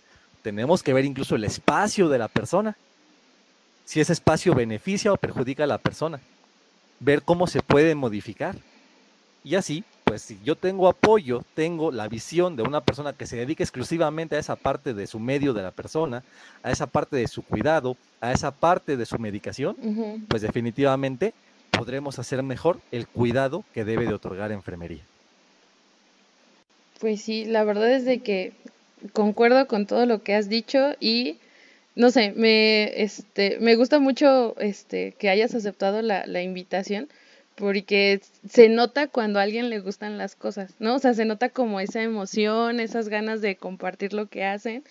[0.43, 2.77] tenemos que ver incluso el espacio de la persona.
[3.85, 6.21] Si ese espacio beneficia o perjudica a la persona.
[7.01, 8.57] Ver cómo se puede modificar.
[9.45, 13.39] Y así pues si yo tengo apoyo, tengo la visión de una persona que se
[13.39, 16.23] dedica exclusivamente a esa parte de su medio de la persona,
[16.63, 19.77] a esa parte de su cuidado, a esa parte de su medicación,
[20.29, 21.35] pues definitivamente
[21.73, 25.03] podremos hacer mejor el cuidado que debe de otorgar enfermería.
[27.01, 28.53] Pues sí, la verdad es de que
[29.13, 31.39] concuerdo con todo lo que has dicho y
[31.97, 37.09] no sé, me, este, me gusta mucho este, que hayas aceptado la, la invitación
[37.57, 40.95] porque se nota cuando a alguien le gustan las cosas, ¿no?
[40.95, 44.85] O sea, se nota como esa emoción, esas ganas de compartir lo que hacen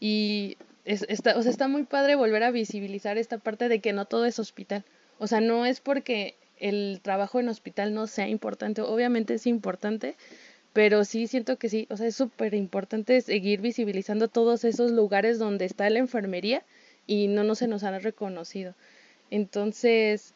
[0.00, 4.04] y está, o sea, está muy padre volver a visibilizar esta parte de que no
[4.04, 4.84] todo es hospital.
[5.18, 10.14] O sea, no es porque el trabajo en hospital no sea importante, obviamente es importante,
[10.72, 15.38] pero sí siento que sí, o sea, es súper importante seguir visibilizando todos esos lugares
[15.38, 16.62] donde está la enfermería
[17.06, 18.74] y no, no se nos han reconocido.
[19.30, 20.34] Entonces,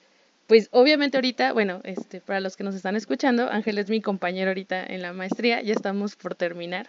[0.48, 4.48] pues obviamente ahorita, bueno, este, para los que nos están escuchando, Ángel es mi compañero
[4.48, 6.88] ahorita en la maestría, ya estamos por terminar,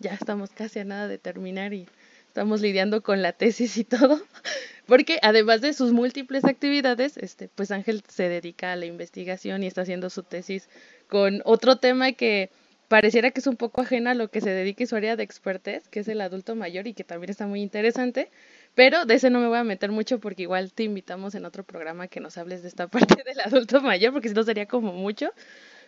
[0.00, 1.86] ya estamos casi a nada de terminar y
[2.26, 4.20] estamos lidiando con la tesis y todo,
[4.86, 9.68] porque además de sus múltiples actividades, este, pues Ángel se dedica a la investigación y
[9.68, 10.68] está haciendo su tesis
[11.08, 12.50] con otro tema que
[12.88, 15.86] pareciera que es un poco ajena a lo que se dedica su área de expertez,
[15.88, 18.28] que es el adulto mayor y que también está muy interesante,
[18.74, 21.64] pero de ese no me voy a meter mucho porque igual te invitamos en otro
[21.64, 24.92] programa que nos hables de esta parte del adulto mayor, porque si no sería como
[24.92, 25.30] mucho.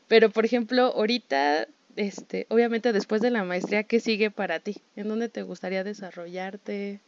[0.09, 4.83] Pero, por ejemplo, ahorita, este, obviamente después de la maestría, ¿qué sigue para ti?
[4.97, 7.01] ¿En dónde te gustaría desarrollarte?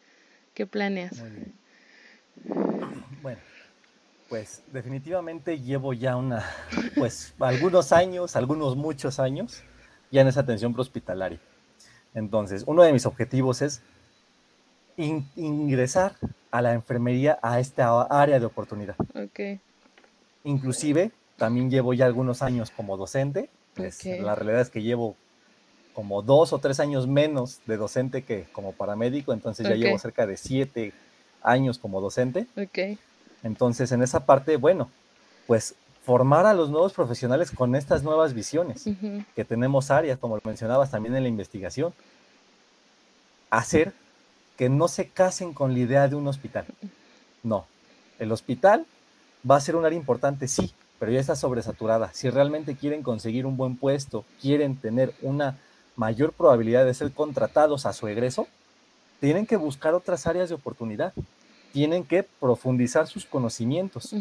[0.55, 1.23] ¿Qué planeas?
[3.23, 3.41] Bueno,
[4.29, 6.45] pues definitivamente llevo ya una,
[6.95, 9.63] pues algunos años, algunos muchos años,
[10.11, 11.41] ya en esa atención prehospitalaria.
[12.15, 13.83] Entonces, uno de mis objetivos es
[14.97, 16.15] ingresar
[16.51, 18.97] a la enfermería a esta área de oportunidad.
[19.15, 19.61] Okay.
[20.45, 23.49] Inclusive, también llevo ya algunos años como docente.
[23.75, 25.17] Pues, la realidad es que llevo
[25.95, 30.27] como dos o tres años menos de docente que como paramédico, entonces ya llevo cerca
[30.27, 30.93] de siete
[31.43, 32.47] años como docente.
[32.57, 32.99] Okay.
[33.43, 34.91] Entonces, en esa parte, bueno,
[35.47, 35.75] pues
[36.05, 38.85] formar a los nuevos profesionales con estas nuevas visiones,
[39.35, 41.95] que tenemos áreas, como lo mencionabas también en la investigación.
[43.51, 43.93] Hacer
[44.63, 46.65] que no se casen con la idea de un hospital.
[47.43, 47.67] No,
[48.21, 48.87] el hospital
[49.51, 52.13] va a ser un área importante, sí, pero ya está sobresaturada.
[52.13, 55.59] Si realmente quieren conseguir un buen puesto, quieren tener una
[55.97, 58.47] mayor probabilidad de ser contratados a su egreso,
[59.19, 61.13] tienen que buscar otras áreas de oportunidad.
[61.73, 64.15] Tienen que profundizar sus conocimientos,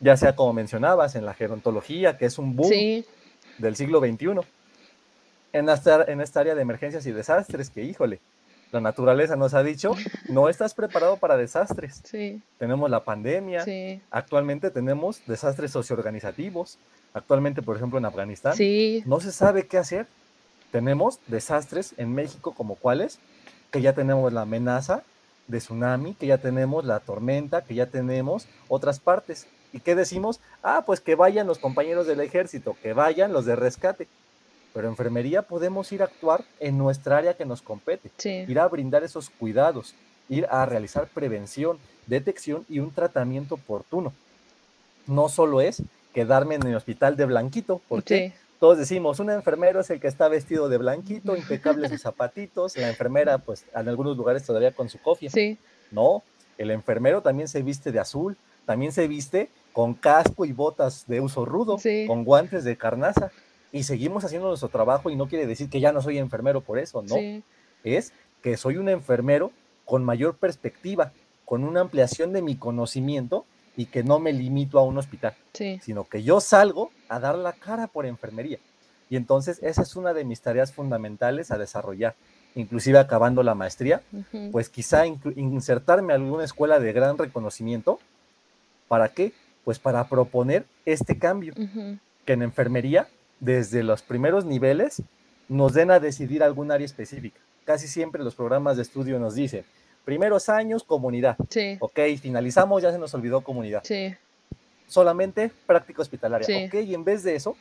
[0.00, 3.04] ya sea como mencionabas, en la gerontología, que es un boom
[3.58, 4.40] del siglo XXI,
[5.52, 8.18] en esta, en esta área de emergencias y desastres, que híjole,
[8.72, 9.94] la naturaleza nos ha dicho,
[10.28, 12.02] no estás preparado para desastres.
[12.58, 13.64] Tenemos la pandemia,
[14.10, 16.78] actualmente tenemos desastres socioorganizativos,
[17.14, 18.54] actualmente, por ejemplo, en Afganistán,
[19.06, 20.06] no se sabe qué hacer.
[20.72, 23.18] Tenemos desastres en México como cuáles,
[23.70, 25.04] que ya tenemos la amenaza
[25.46, 29.46] de tsunami, que ya tenemos la tormenta, que ya tenemos otras partes.
[29.72, 30.40] ¿Y qué decimos?
[30.62, 34.08] Ah, pues que vayan los compañeros del ejército, que vayan los de rescate.
[34.76, 38.10] Pero enfermería podemos ir a actuar en nuestra área que nos compete,
[38.46, 39.94] ir a brindar esos cuidados,
[40.28, 44.12] ir a realizar prevención, detección y un tratamiento oportuno.
[45.06, 49.88] No solo es quedarme en el hospital de blanquito, porque todos decimos, un enfermero es
[49.88, 54.44] el que está vestido de blanquito, impecables sus zapatitos, la enfermera, pues en algunos lugares
[54.44, 55.30] todavía con su cofia.
[55.30, 55.56] Sí.
[55.90, 56.22] No,
[56.58, 61.22] el enfermero también se viste de azul, también se viste con casco y botas de
[61.22, 63.30] uso rudo, con guantes de carnaza.
[63.76, 66.78] Y seguimos haciendo nuestro trabajo y no quiere decir que ya no soy enfermero por
[66.78, 67.16] eso, no.
[67.84, 69.52] Es que soy un enfermero
[69.84, 71.12] con mayor perspectiva,
[71.44, 73.44] con una ampliación de mi conocimiento
[73.76, 77.52] y que no me limito a un hospital, sino que yo salgo a dar la
[77.52, 78.58] cara por enfermería.
[79.10, 82.14] Y entonces esa es una de mis tareas fundamentales a desarrollar,
[82.54, 84.02] inclusive acabando la maestría,
[84.52, 88.00] pues quizá insertarme a alguna escuela de gran reconocimiento.
[88.88, 89.34] ¿Para qué?
[89.64, 91.52] Pues para proponer este cambio,
[92.24, 93.08] que en enfermería,
[93.40, 95.02] desde los primeros niveles,
[95.48, 97.40] nos den a decidir algún área específica.
[97.64, 99.64] Casi siempre los programas de estudio nos dicen,
[100.04, 101.36] primeros años, comunidad.
[101.50, 101.76] Sí.
[101.80, 103.82] Ok, finalizamos, ya se nos olvidó comunidad.
[103.84, 104.14] Sí.
[104.86, 106.46] Solamente práctica hospitalaria.
[106.46, 106.66] Sí.
[106.66, 107.56] Ok, y en vez de eso,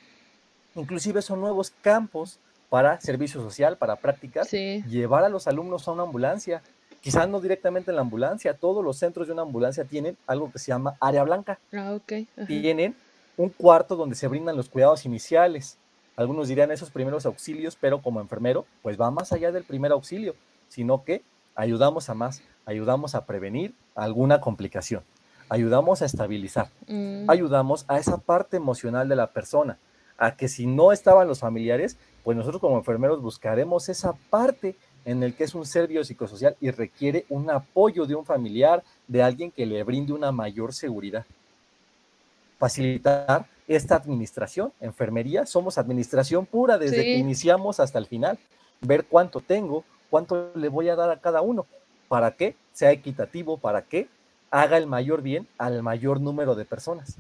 [0.76, 4.84] inclusive son nuevos campos para servicio social, para prácticas, sí.
[4.88, 6.62] llevar a los alumnos a una ambulancia.
[7.02, 10.58] Quizás no directamente en la ambulancia, todos los centros de una ambulancia tienen algo que
[10.58, 11.60] se llama área blanca.
[11.72, 12.48] Ah, ok.
[12.48, 12.96] Tienen
[13.38, 15.78] un cuarto donde se brindan los cuidados iniciales.
[16.16, 20.36] Algunos dirían esos primeros auxilios, pero como enfermero, pues va más allá del primer auxilio,
[20.70, 21.22] sino que
[21.56, 25.04] ayudamos a más, ayudamos a prevenir alguna complicación,
[25.50, 27.30] ayudamos a estabilizar, mm.
[27.30, 29.78] ayudamos a esa parte emocional de la persona,
[30.18, 35.22] a que si no estaban los familiares, pues nosotros como enfermeros buscaremos esa parte en
[35.22, 39.52] el que es un ser biopsicosocial y requiere un apoyo de un familiar, de alguien
[39.52, 41.26] que le brinde una mayor seguridad.
[42.58, 48.38] Facilitar esta administración, enfermería, somos administración pura desde que iniciamos hasta el final.
[48.82, 51.66] Ver cuánto tengo, cuánto le voy a dar a cada uno,
[52.08, 54.08] para que sea equitativo, para que
[54.52, 57.16] haga el mayor bien al mayor número de personas.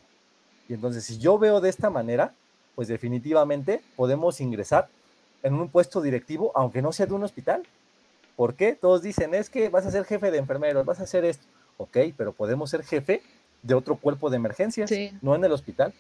[0.70, 2.34] Y entonces, si yo veo de esta manera,
[2.76, 4.88] pues definitivamente podemos ingresar
[5.44, 7.64] en un puesto directivo, aunque no sea de un hospital.
[8.36, 8.74] ¿Por qué?
[8.74, 11.46] Todos dicen, es que vas a ser jefe de enfermeros, vas a hacer esto.
[11.78, 13.22] Ok, pero podemos ser jefe
[13.66, 14.91] de otro cuerpo de emergencias,
[15.22, 15.93] no en el hospital.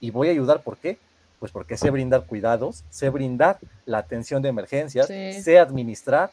[0.00, 0.98] Y voy a ayudar, ¿por qué?
[1.38, 6.30] Pues porque sé brindar cuidados, sé brindar la atención de emergencias, sé administrar,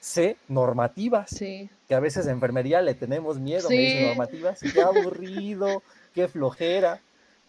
[0.00, 5.82] sé normativas, que a veces en enfermería le tenemos miedo, me dicen normativas, qué aburrido,
[6.14, 7.00] qué flojera.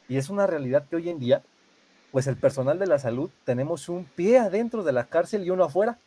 [0.08, 1.44] Y es una realidad que hoy en día,
[2.12, 5.66] pues el personal de la salud tenemos un pie adentro de la cárcel y uno
[5.66, 5.98] afuera.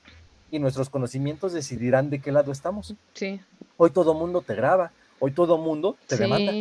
[0.51, 2.95] Y nuestros conocimientos decidirán de qué lado estamos.
[3.15, 3.41] Sí.
[3.79, 4.93] Hoy todo mundo te graba,
[5.23, 6.53] hoy todo mundo te demanda.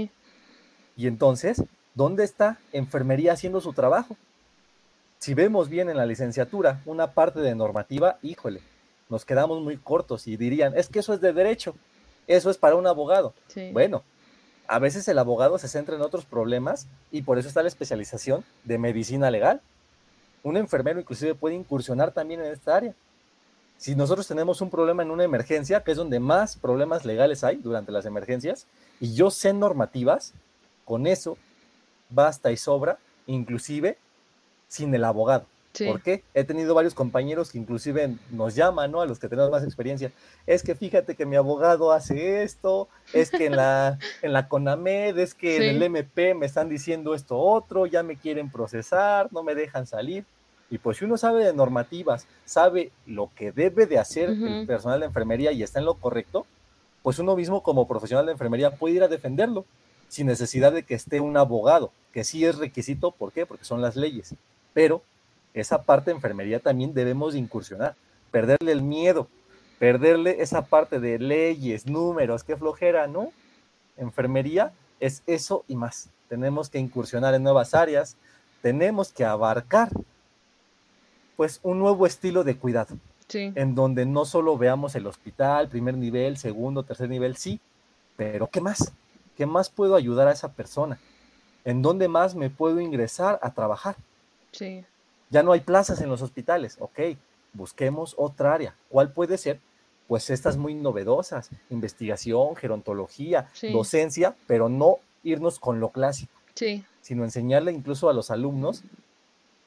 [0.96, 1.64] Y entonces,
[1.96, 4.16] ¿dónde está enfermería haciendo su trabajo?
[5.22, 8.60] si vemos bien en la licenciatura una parte de normativa, híjole,
[9.08, 11.76] nos quedamos muy cortos y dirían, es que eso es de derecho,
[12.26, 13.36] eso es para un abogado.
[13.72, 14.04] Bueno,
[14.66, 18.44] a veces el abogado se centra en otros problemas y por eso está la especialización
[18.64, 19.62] de medicina legal.
[20.42, 22.96] Un enfermero inclusive puede incursionar también en esta área.
[23.82, 27.56] Si nosotros tenemos un problema en una emergencia, que es donde más problemas legales hay
[27.56, 28.68] durante las emergencias,
[29.00, 30.36] y yo sé normativas,
[30.86, 31.36] con eso
[32.12, 33.98] basta y sobra, inclusive
[34.68, 35.48] sin el abogado.
[35.88, 36.24] ¿Por qué?
[36.36, 39.02] He tenido varios compañeros que inclusive nos llaman, ¿no?
[39.02, 40.12] A los que tenemos más experiencia.
[40.46, 45.18] Es que fíjate que mi abogado hace esto, es que en la, en la CONAMED,
[45.18, 49.42] es que en el MP me están diciendo esto otro, ya me quieren procesar, no
[49.42, 50.24] me dejan salir.
[50.72, 55.02] Y pues si uno sabe de normativas, sabe lo que debe de hacer el personal
[55.02, 56.48] de enfermería y está en lo correcto,
[57.04, 59.66] pues uno mismo como profesional de enfermería puede ir a defenderlo
[60.08, 63.46] sin necesidad de que esté un abogado, que sí es requisito, ¿por qué?
[63.46, 64.34] Porque son las leyes.
[64.74, 65.02] Pero
[65.54, 67.96] esa parte de enfermería también debemos incursionar,
[68.32, 69.28] perderle el miedo,
[69.78, 73.34] perderle esa parte de leyes, números, qué flojera, ¿no?
[73.98, 76.10] Enfermería es eso y más.
[76.30, 78.16] Tenemos que incursionar en nuevas áreas,
[78.62, 79.90] tenemos que abarcar
[81.36, 82.98] pues un nuevo estilo de cuidado.
[83.34, 87.62] En donde no solo veamos el hospital, primer nivel, segundo, tercer nivel, sí,
[88.18, 88.92] pero ¿qué más?
[89.38, 91.00] ¿Qué más puedo ayudar a esa persona?
[91.64, 93.96] ¿En dónde más me puedo ingresar a trabajar?
[94.52, 94.84] Sí.
[95.30, 96.76] Ya no hay plazas en los hospitales.
[96.80, 97.00] Ok,
[97.54, 98.76] busquemos otra área.
[98.90, 99.60] ¿Cuál puede ser?
[100.08, 106.84] Pues estas muy novedosas, investigación, gerontología, docencia, pero no irnos con lo clásico, sí.
[107.00, 108.84] sino enseñarle incluso a los alumnos,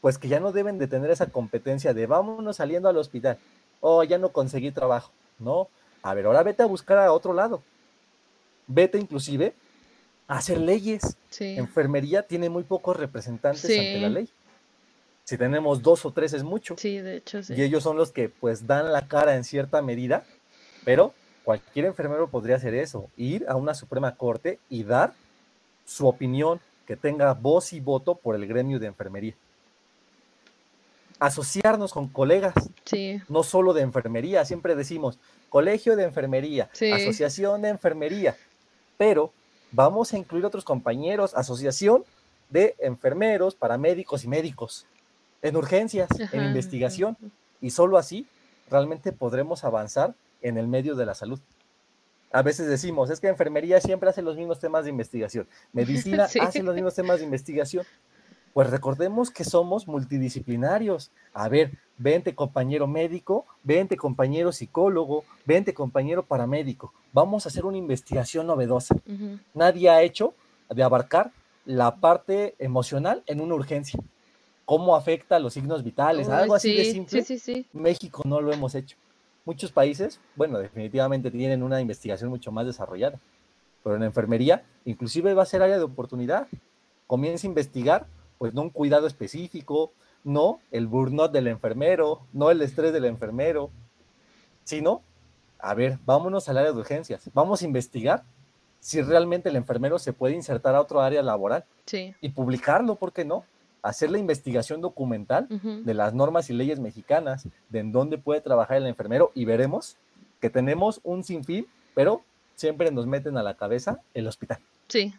[0.04, 3.38] pues que ya no deben de tener esa competencia de vámonos saliendo al hospital,
[3.80, 5.70] oh, ya no conseguí trabajo, ¿no?
[6.02, 7.62] A ver, ahora vete a buscar a otro lado.
[8.66, 9.54] Vete inclusive
[10.28, 11.16] a hacer leyes.
[11.40, 14.28] Enfermería tiene muy pocos representantes ante la ley
[15.24, 16.76] si tenemos dos o tres es mucho.
[16.76, 17.54] Sí, de hecho, sí.
[17.56, 20.26] Y ellos son los que pues dan la cara en cierta medida,
[20.84, 25.14] pero cualquier enfermero podría hacer eso, ir a una Suprema Corte y dar
[25.86, 29.34] su opinión, que tenga voz y voto por el gremio de enfermería.
[31.18, 32.54] Asociarnos con colegas,
[32.84, 33.20] sí.
[33.28, 38.36] no solo de enfermería, siempre decimos colegio de enfermería, asociación de enfermería,
[38.96, 39.32] pero
[39.70, 42.04] vamos a incluir otros compañeros, asociación
[42.50, 44.86] de enfermeros, paramédicos y médicos
[45.42, 47.16] en urgencias, en investigación,
[47.60, 48.26] y solo así
[48.70, 51.38] realmente podremos avanzar en el medio de la salud.
[52.32, 56.62] A veces decimos, es que enfermería siempre hace los mismos temas de investigación, medicina hace
[56.62, 57.86] los mismos temas de investigación.
[58.54, 61.10] Pues recordemos que somos multidisciplinarios.
[61.34, 66.94] A ver, vente compañero médico, vente compañero psicólogo, vente compañero paramédico.
[67.12, 68.96] Vamos a hacer una investigación novedosa.
[69.52, 70.34] Nadie ha hecho
[70.70, 71.32] de abarcar
[71.66, 74.00] la parte emocional en una urgencia
[74.64, 77.22] cómo afecta los signos vitales, algo así de simple.
[77.22, 78.96] Sí, sí, México no lo hemos hecho.
[79.44, 83.20] Muchos países, bueno, definitivamente tienen una investigación mucho más desarrollada,
[83.82, 86.48] pero en enfermería inclusive va a ser área de oportunidad.
[87.06, 88.06] Comienza a investigar,
[88.44, 93.70] pues no un cuidado específico, no el burnout del enfermero, no el estrés del enfermero,
[94.64, 95.00] sino,
[95.58, 98.22] a ver, vámonos al área de urgencias, vamos a investigar
[98.80, 101.64] si realmente el enfermero se puede insertar a otro área laboral
[102.20, 103.44] y publicarlo, ¿por qué no?
[103.80, 108.76] hacer la investigación documental de las normas y leyes mexicanas, de en dónde puede trabajar
[108.76, 109.96] el enfermero y veremos
[110.38, 112.20] que tenemos un sinfín, pero
[112.56, 114.58] siempre nos meten a la cabeza el hospital.
[114.88, 115.14] Sí.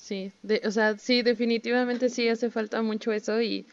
[0.00, 0.32] Sí,
[0.64, 3.66] o sea, sí, definitivamente sí hace falta mucho eso y,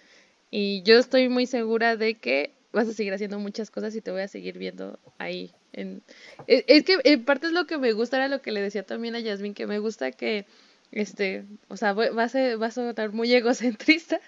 [0.51, 4.11] y yo estoy muy segura de que vas a seguir haciendo muchas cosas y te
[4.11, 5.51] voy a seguir viendo ahí.
[5.71, 6.03] En...
[6.45, 8.83] Es, es que en parte es lo que me gusta, era lo que le decía
[8.83, 10.45] también a Yasmin, que me gusta que
[10.91, 14.19] este, o sea, va a, ser, va a sonar muy egocentrista,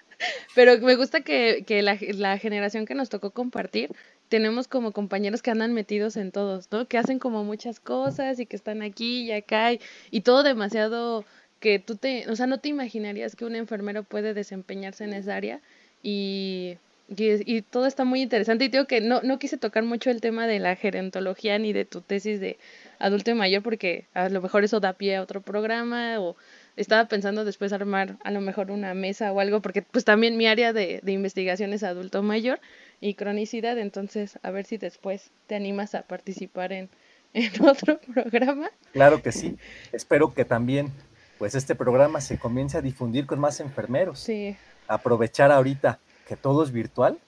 [0.54, 3.90] pero me gusta que, que la, la, generación que nos tocó compartir,
[4.28, 6.86] tenemos como compañeros que andan metidos en todos, ¿no?
[6.86, 9.80] Que hacen como muchas cosas y que están aquí y acá y,
[10.10, 11.24] y todo demasiado
[11.60, 15.36] que tú te, o sea, no te imaginarías que un enfermero puede desempeñarse en esa
[15.36, 15.60] área
[16.02, 18.64] y, y, todo está muy interesante.
[18.64, 21.84] Y digo que no, no quise tocar mucho el tema de la gerontología ni de
[21.84, 22.58] tu tesis de
[22.98, 26.36] adulto y mayor porque a lo mejor eso da pie a otro programa o
[26.76, 30.46] estaba pensando después armar a lo mejor una mesa o algo porque pues también mi
[30.46, 32.60] área de, de investigación es adulto mayor
[33.00, 36.88] y cronicidad, entonces a ver si después te animas a participar en,
[37.34, 38.70] en otro programa.
[38.92, 39.56] Claro que sí,
[39.92, 40.90] espero que también
[41.40, 44.20] pues este programa se comience a difundir con más enfermeros.
[44.20, 44.58] Sí.
[44.86, 47.18] Aprovechar ahorita que todo es virtual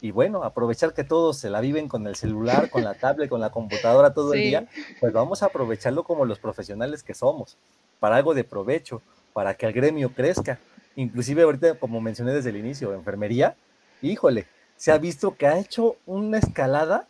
[0.00, 3.40] y bueno, aprovechar que todos se la viven con el celular, con la tablet, con
[3.40, 4.68] la computadora todo el día,
[5.00, 7.56] pues vamos a aprovecharlo como los profesionales que somos,
[7.98, 9.02] para algo de provecho,
[9.32, 10.60] para que el gremio crezca.
[10.94, 13.56] inclusive ahorita, como mencioné desde el inicio, enfermería,
[14.00, 14.46] híjole,
[14.76, 17.08] se ha visto que ha hecho una escalada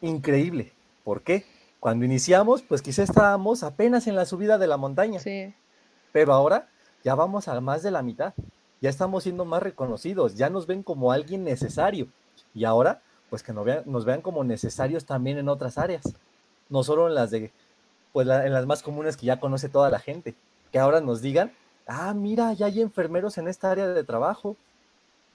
[0.00, 0.72] increíble.
[1.04, 1.44] ¿Por qué?
[1.82, 5.18] Cuando iniciamos, pues quizá estábamos apenas en la subida de la montaña.
[5.18, 5.52] Sí.
[6.12, 6.68] Pero ahora
[7.02, 8.34] ya vamos a más de la mitad.
[8.80, 12.06] Ya estamos siendo más reconocidos, ya nos ven como alguien necesario.
[12.54, 16.04] Y ahora, pues que nos vean, nos vean como necesarios también en otras áreas.
[16.68, 17.50] No solo en las de,
[18.12, 20.36] pues en las más comunes que ya conoce toda la gente.
[20.70, 21.50] Que ahora nos digan,
[21.88, 24.56] ah, mira, ya hay enfermeros en esta área de trabajo.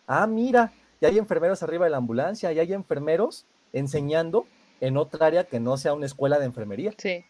[0.07, 0.71] Ah, mira,
[1.01, 3.43] ya hay enfermeros arriba de la ambulancia, ya hay enfermeros
[3.73, 4.45] enseñando
[4.81, 6.93] en otra área que no sea una escuela de enfermería.
[6.97, 7.23] Sí.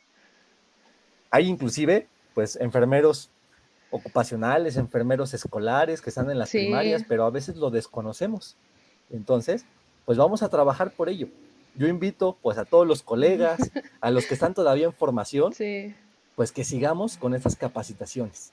[1.32, 3.30] Hay inclusive, pues, enfermeros
[3.90, 6.60] ocupacionales, enfermeros escolares que están en las Sí.
[6.60, 8.58] primarias, pero a veces lo desconocemos.
[9.10, 9.66] Entonces,
[10.06, 11.28] pues vamos a trabajar por ello.
[11.76, 13.60] Yo invito, pues, a todos los colegas,
[14.02, 15.94] a los que están todavía en formación, Sí.
[16.36, 18.52] pues que sigamos con estas capacitaciones,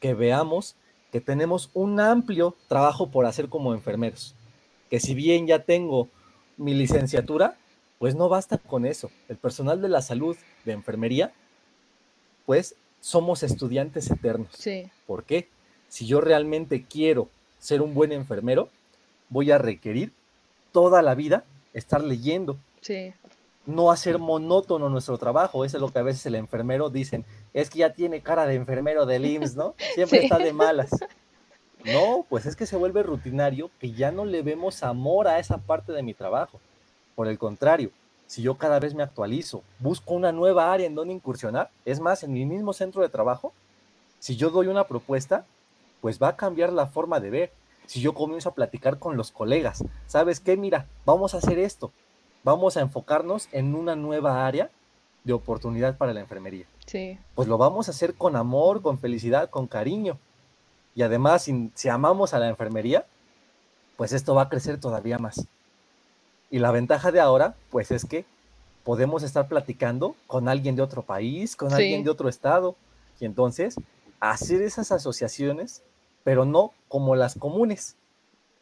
[0.00, 0.76] que veamos
[1.12, 4.34] que tenemos un amplio trabajo por hacer como enfermeros,
[4.90, 6.08] que si bien ya tengo
[6.56, 7.56] mi licenciatura,
[7.98, 9.10] pues no basta con eso.
[9.28, 11.32] El personal de la salud de enfermería,
[12.44, 14.48] pues somos estudiantes eternos.
[14.56, 14.90] Sí.
[15.06, 15.48] ¿Por qué?
[15.88, 17.28] Si yo realmente quiero
[17.58, 18.68] ser un buen enfermero,
[19.28, 20.12] voy a requerir
[20.72, 23.12] toda la vida estar leyendo, Sí.
[23.66, 25.64] no hacer monótono nuestro trabajo.
[25.64, 27.24] Eso es lo que a veces el enfermero dicen,
[27.54, 29.74] es que ya tiene cara de enfermero del IMSS, ¿no?
[29.94, 30.24] Siempre Sí.
[30.26, 30.90] está de malas.
[31.84, 35.58] No, pues es que se vuelve rutinario que ya no le vemos amor a esa
[35.58, 36.60] parte de mi trabajo.
[37.16, 37.90] Por el contrario,
[38.28, 42.22] si yo cada vez me actualizo, busco una nueva área en donde incursionar, es más,
[42.22, 43.52] en mi mismo centro de trabajo,
[44.20, 45.44] si yo doy una propuesta,
[46.00, 47.52] pues va a cambiar la forma de ver.
[47.86, 50.56] Si yo comienzo a platicar con los colegas, ¿sabes qué?
[50.56, 51.90] Mira, vamos a hacer esto.
[52.44, 54.70] Vamos a enfocarnos en una nueva área
[55.24, 56.66] de oportunidad para la enfermería.
[56.84, 57.18] Sí.
[57.34, 60.18] Pues lo vamos a hacer con amor, con felicidad, con cariño.
[60.94, 63.06] Y además, si, si amamos a la enfermería,
[63.96, 65.46] pues esto va a crecer todavía más.
[66.50, 68.24] Y la ventaja de ahora, pues es que
[68.84, 71.76] podemos estar platicando con alguien de otro país, con Sí.
[71.76, 72.76] alguien de otro estado.
[73.18, 73.76] Y entonces,
[74.20, 75.82] hacer esas asociaciones,
[76.22, 77.96] pero no como las comunes,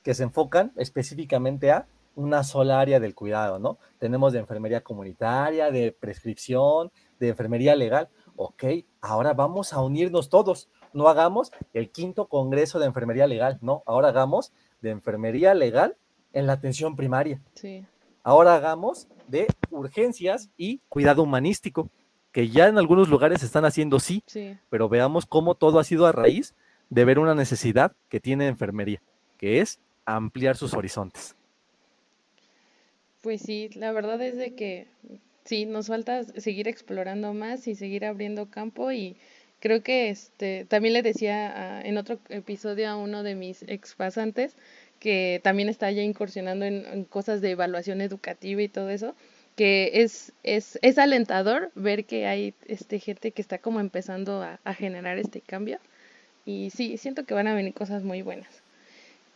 [0.02, 3.78] que se enfocan específicamente a una sola área del cuidado, ¿no?
[3.98, 8.08] Tenemos de enfermería comunitaria, de prescripción, de enfermería legal.
[8.36, 8.64] Ok,
[9.00, 10.68] ahora vamos a unirnos todos.
[10.92, 15.96] No hagamos el quinto congreso de enfermería legal, no, ahora hagamos de enfermería legal
[16.34, 17.40] en la atención primaria.
[17.54, 17.84] Sí.
[18.22, 21.88] Ahora hagamos de urgencias y cuidado humanístico,
[22.32, 24.56] que ya en algunos lugares se están haciendo sí, Sí.
[24.70, 26.54] pero veamos cómo todo ha sido a raíz
[26.90, 29.00] de ver una necesidad que tiene enfermería,
[29.38, 31.34] que es ampliar sus horizontes.
[33.22, 34.86] Pues sí, la verdad es de que
[35.44, 39.16] sí, nos falta seguir explorando más y seguir abriendo campo y
[39.60, 43.94] creo que este también le decía a- en otro episodio a uno de mis ex
[43.94, 44.56] pasantes
[45.00, 49.14] que también está ya incursionando en, cosas de evaluación educativa y todo eso,
[49.56, 54.60] que es, es, es alentador ver que hay este gente que está como empezando a,
[54.64, 55.78] a generar este cambio
[56.46, 58.48] y sí, siento que van a venir cosas muy buenas.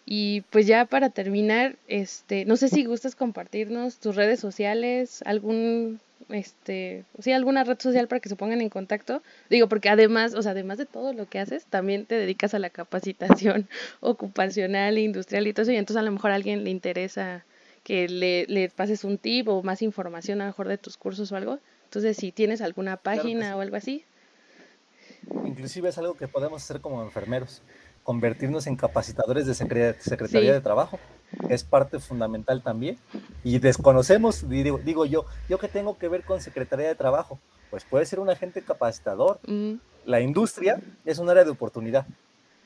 [0.04, 6.00] Y pues ya para terminar, este, no sé si gustas compartirnos tus redes sociales, algún,
[6.30, 9.22] este, sí, alguna red social para que se pongan en contacto.
[9.50, 12.58] Digo, porque además, o sea, además de todo lo que haces, también te dedicas a
[12.58, 13.68] la capacitación
[14.00, 17.44] ocupacional, industrial y todo eso, y entonces a lo mejor a alguien le interesa
[17.84, 21.32] que le, le pases un tip o más información a lo mejor de tus cursos
[21.32, 21.58] o algo.
[21.84, 23.52] Entonces, si tienes alguna página sí.
[23.54, 24.04] o algo así,
[25.44, 27.62] Inclusive es algo que podemos hacer como enfermeros,
[28.02, 30.54] convertirnos en capacitadores de secre- Secretaría Sí.
[30.54, 30.98] de Trabajo.
[31.48, 32.98] Es parte fundamental también.
[33.44, 37.38] Y desconocemos, digo, digo yo, ¿yo qué tengo que ver con Secretaría de Trabajo?
[37.70, 39.38] Pues puede ser un agente capacitador.
[39.46, 39.74] mm,
[40.06, 42.06] La industria es un área de oportunidad.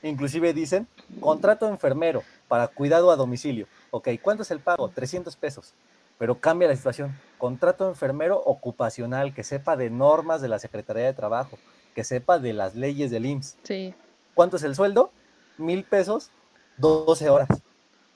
[0.03, 0.87] Inclusive dicen,
[1.21, 3.67] contrato enfermero para cuidado a domicilio.
[3.91, 4.89] Ok, ¿cuánto es el pago?
[4.89, 5.75] 300 pesos.
[6.19, 7.17] Pero cambia la situación.
[7.39, 11.59] Contrato enfermero ocupacional que sepa de normas de la Secretaría de Trabajo,
[11.95, 13.57] que sepa de las leyes del IMSS.
[13.63, 13.95] sí,
[14.35, 15.11] ¿Cuánto es el sueldo?
[15.59, 16.31] Mil pesos,
[16.79, 17.49] 12 horas.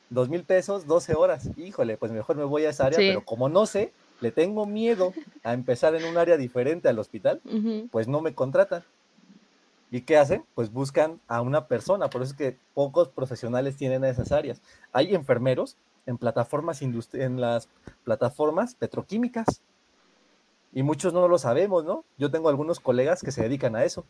[0.09, 1.49] Dos mil pesos, 12 horas.
[1.57, 3.09] Híjole, pues mejor me voy a esa área, Sí.
[3.09, 7.41] pero como no sé, le tengo miedo a empezar en un área diferente al hospital,
[7.91, 8.83] pues no me contratan.
[9.91, 10.45] ¿Y qué hacen?
[10.55, 12.09] Pues buscan a una persona.
[12.11, 14.61] Por eso es que pocos profesionales tienen esas áreas.
[14.93, 15.77] Hay enfermeros
[16.07, 17.69] en plataformas en las
[18.05, 19.61] plataformas petroquímicas.
[20.73, 22.05] Y muchos no lo sabemos, ¿no?
[22.19, 24.05] Yo tengo algunos colegas que se dedican a eso.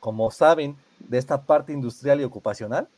[0.00, 2.88] Como saben de esta parte industrial y ocupacional,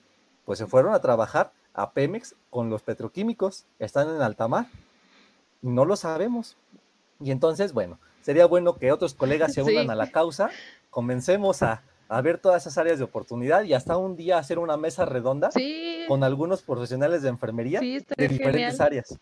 [0.45, 3.65] pues se fueron a trabajar a Pemex con los petroquímicos.
[3.79, 4.67] Están en alta mar.
[5.63, 6.57] Y no lo sabemos.
[7.21, 9.73] Y entonces, bueno, sería bueno que otros colegas se Sí.
[9.73, 10.51] unan a la causa,
[10.91, 14.77] comencemos a, a ver todas esas áreas de oportunidad y hasta un día hacer una
[14.77, 18.81] mesa redonda Sí, con algunos profesionales de enfermería sí, de diferentes genial.
[18.87, 19.19] áreas.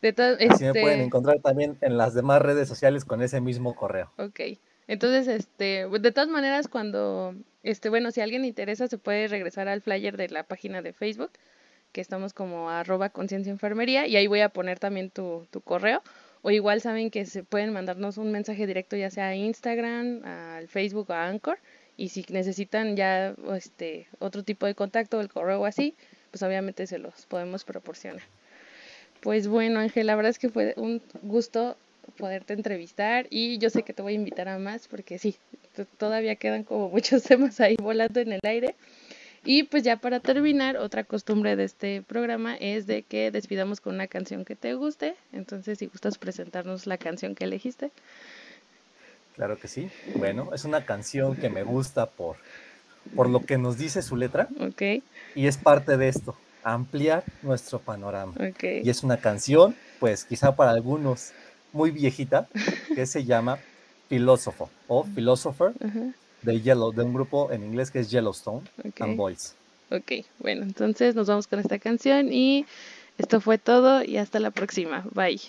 [0.02, 3.40] De todas, Así me pueden este, encontrar también en las demás redes sociales con ese
[3.40, 4.12] mismo correo.
[4.18, 4.40] Ok,
[4.88, 9.68] entonces, este, de todas maneras, cuando, este, bueno, si a alguien interesa, se puede regresar
[9.68, 11.32] al flyer de la página de Facebook,
[11.92, 16.02] que estamos como arroba conciencia enfermería, y ahí voy a poner también tu, tu correo,
[16.42, 20.68] o igual saben que se pueden mandarnos un mensaje directo, ya sea a Instagram, al
[20.68, 21.60] Facebook o a Anchor,
[21.98, 25.96] y si necesitan ya, este, otro tipo de contacto, el correo o así,
[26.32, 28.24] pues obviamente se los podemos proporcionar.
[29.22, 31.78] Pues bueno, Ángel, la verdad es que fue un gusto
[32.18, 35.36] poderte entrevistar y yo sé que te voy a invitar a más porque sí,
[35.98, 38.76] todavía quedan como muchos temas ahí volando en el aire.
[39.44, 43.96] Y pues ya para terminar, otra costumbre de este programa es de que despidamos con
[43.96, 45.16] una canción que te guste.
[45.34, 47.92] Entonces, si gustas presentarnos la canción que elegiste.
[49.36, 49.90] Claro que sí.
[50.16, 52.36] Bueno, es una canción que me gusta por,
[53.16, 54.82] por lo que nos dice su letra Ok,
[55.34, 58.34] y es parte de esto, ampliar nuestro panorama.
[58.34, 58.64] ok.
[58.84, 61.32] Y es una canción, pues quizá para algunos
[61.74, 62.48] muy viejita,
[62.94, 63.58] que se llama
[64.10, 65.72] Filósofo o Philosopher
[66.42, 68.62] de Yellow, de un grupo en inglés que es Yellowstone
[69.00, 69.56] and Boys.
[69.90, 70.26] ok.
[70.40, 72.66] Bueno, entonces nos vamos con esta canción y
[73.18, 75.06] esto fue todo y hasta la próxima.
[75.14, 75.40] Bye.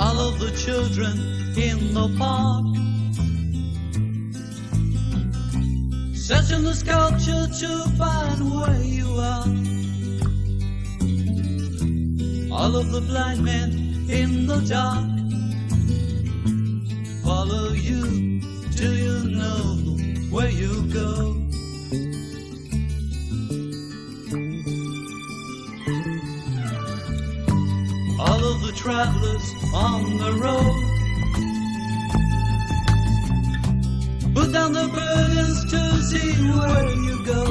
[0.00, 1.16] all of the children
[1.56, 2.97] in the park.
[6.28, 9.48] Searching the sculpture to find where you are.
[12.52, 13.70] All of the blind men
[14.10, 15.08] in the dark
[17.24, 18.42] follow you
[18.76, 19.78] till you know
[20.28, 21.34] where you go.
[28.20, 30.87] all of the travelers on the road.
[34.52, 37.42] Down the burdens to see where you go.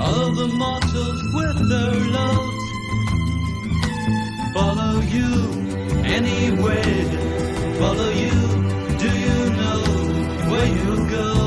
[0.00, 2.64] All of the mortals with their loads
[4.54, 5.30] follow you
[6.04, 7.04] anywhere.
[7.78, 8.36] Follow you.
[9.02, 9.80] Do you know
[10.50, 11.43] where you go?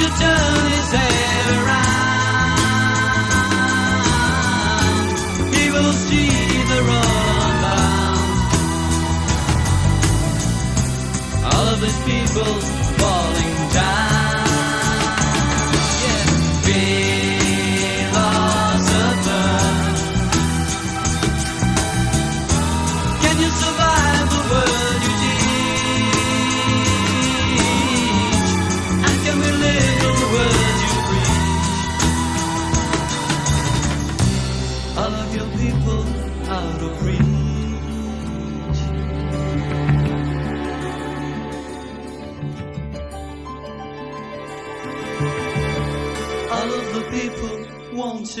[0.00, 1.90] Should turn his head around,
[5.54, 6.30] he will see
[6.70, 6.80] the
[7.60, 8.20] bound.
[11.52, 12.79] All of people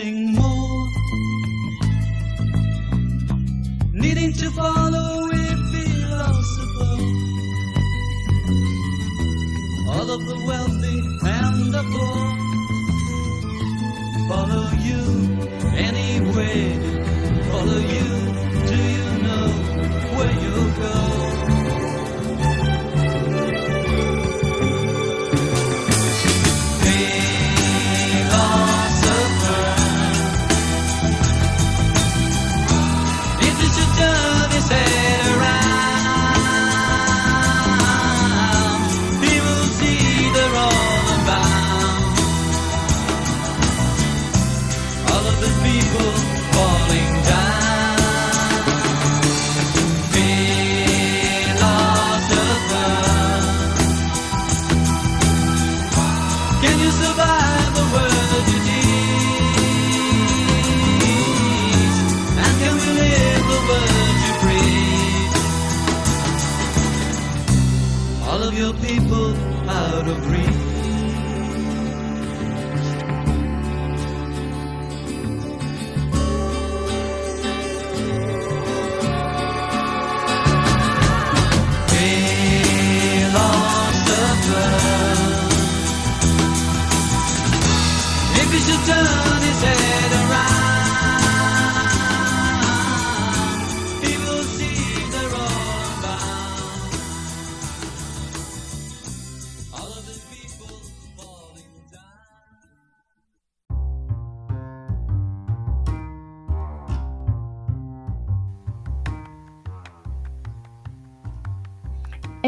[0.00, 0.88] wanting more,
[3.92, 6.96] needing to follow a philosopher
[9.88, 12.40] all of the wealthy and the poor
[14.28, 15.02] follow you
[15.76, 16.72] anywhere.
[17.50, 18.06] Follow you.
[18.70, 19.48] Do you know
[20.16, 20.69] where you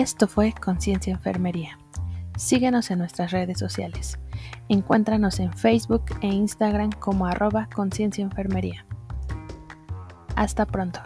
[0.02, 1.78] Esto fue Conciencia Enfermería.
[2.36, 4.18] Síguenos en nuestras redes sociales.
[4.68, 8.84] Encuéntranos en Facebook e Instagram como arroba Conciencia Enfermería.
[10.34, 10.98] Hasta pronto.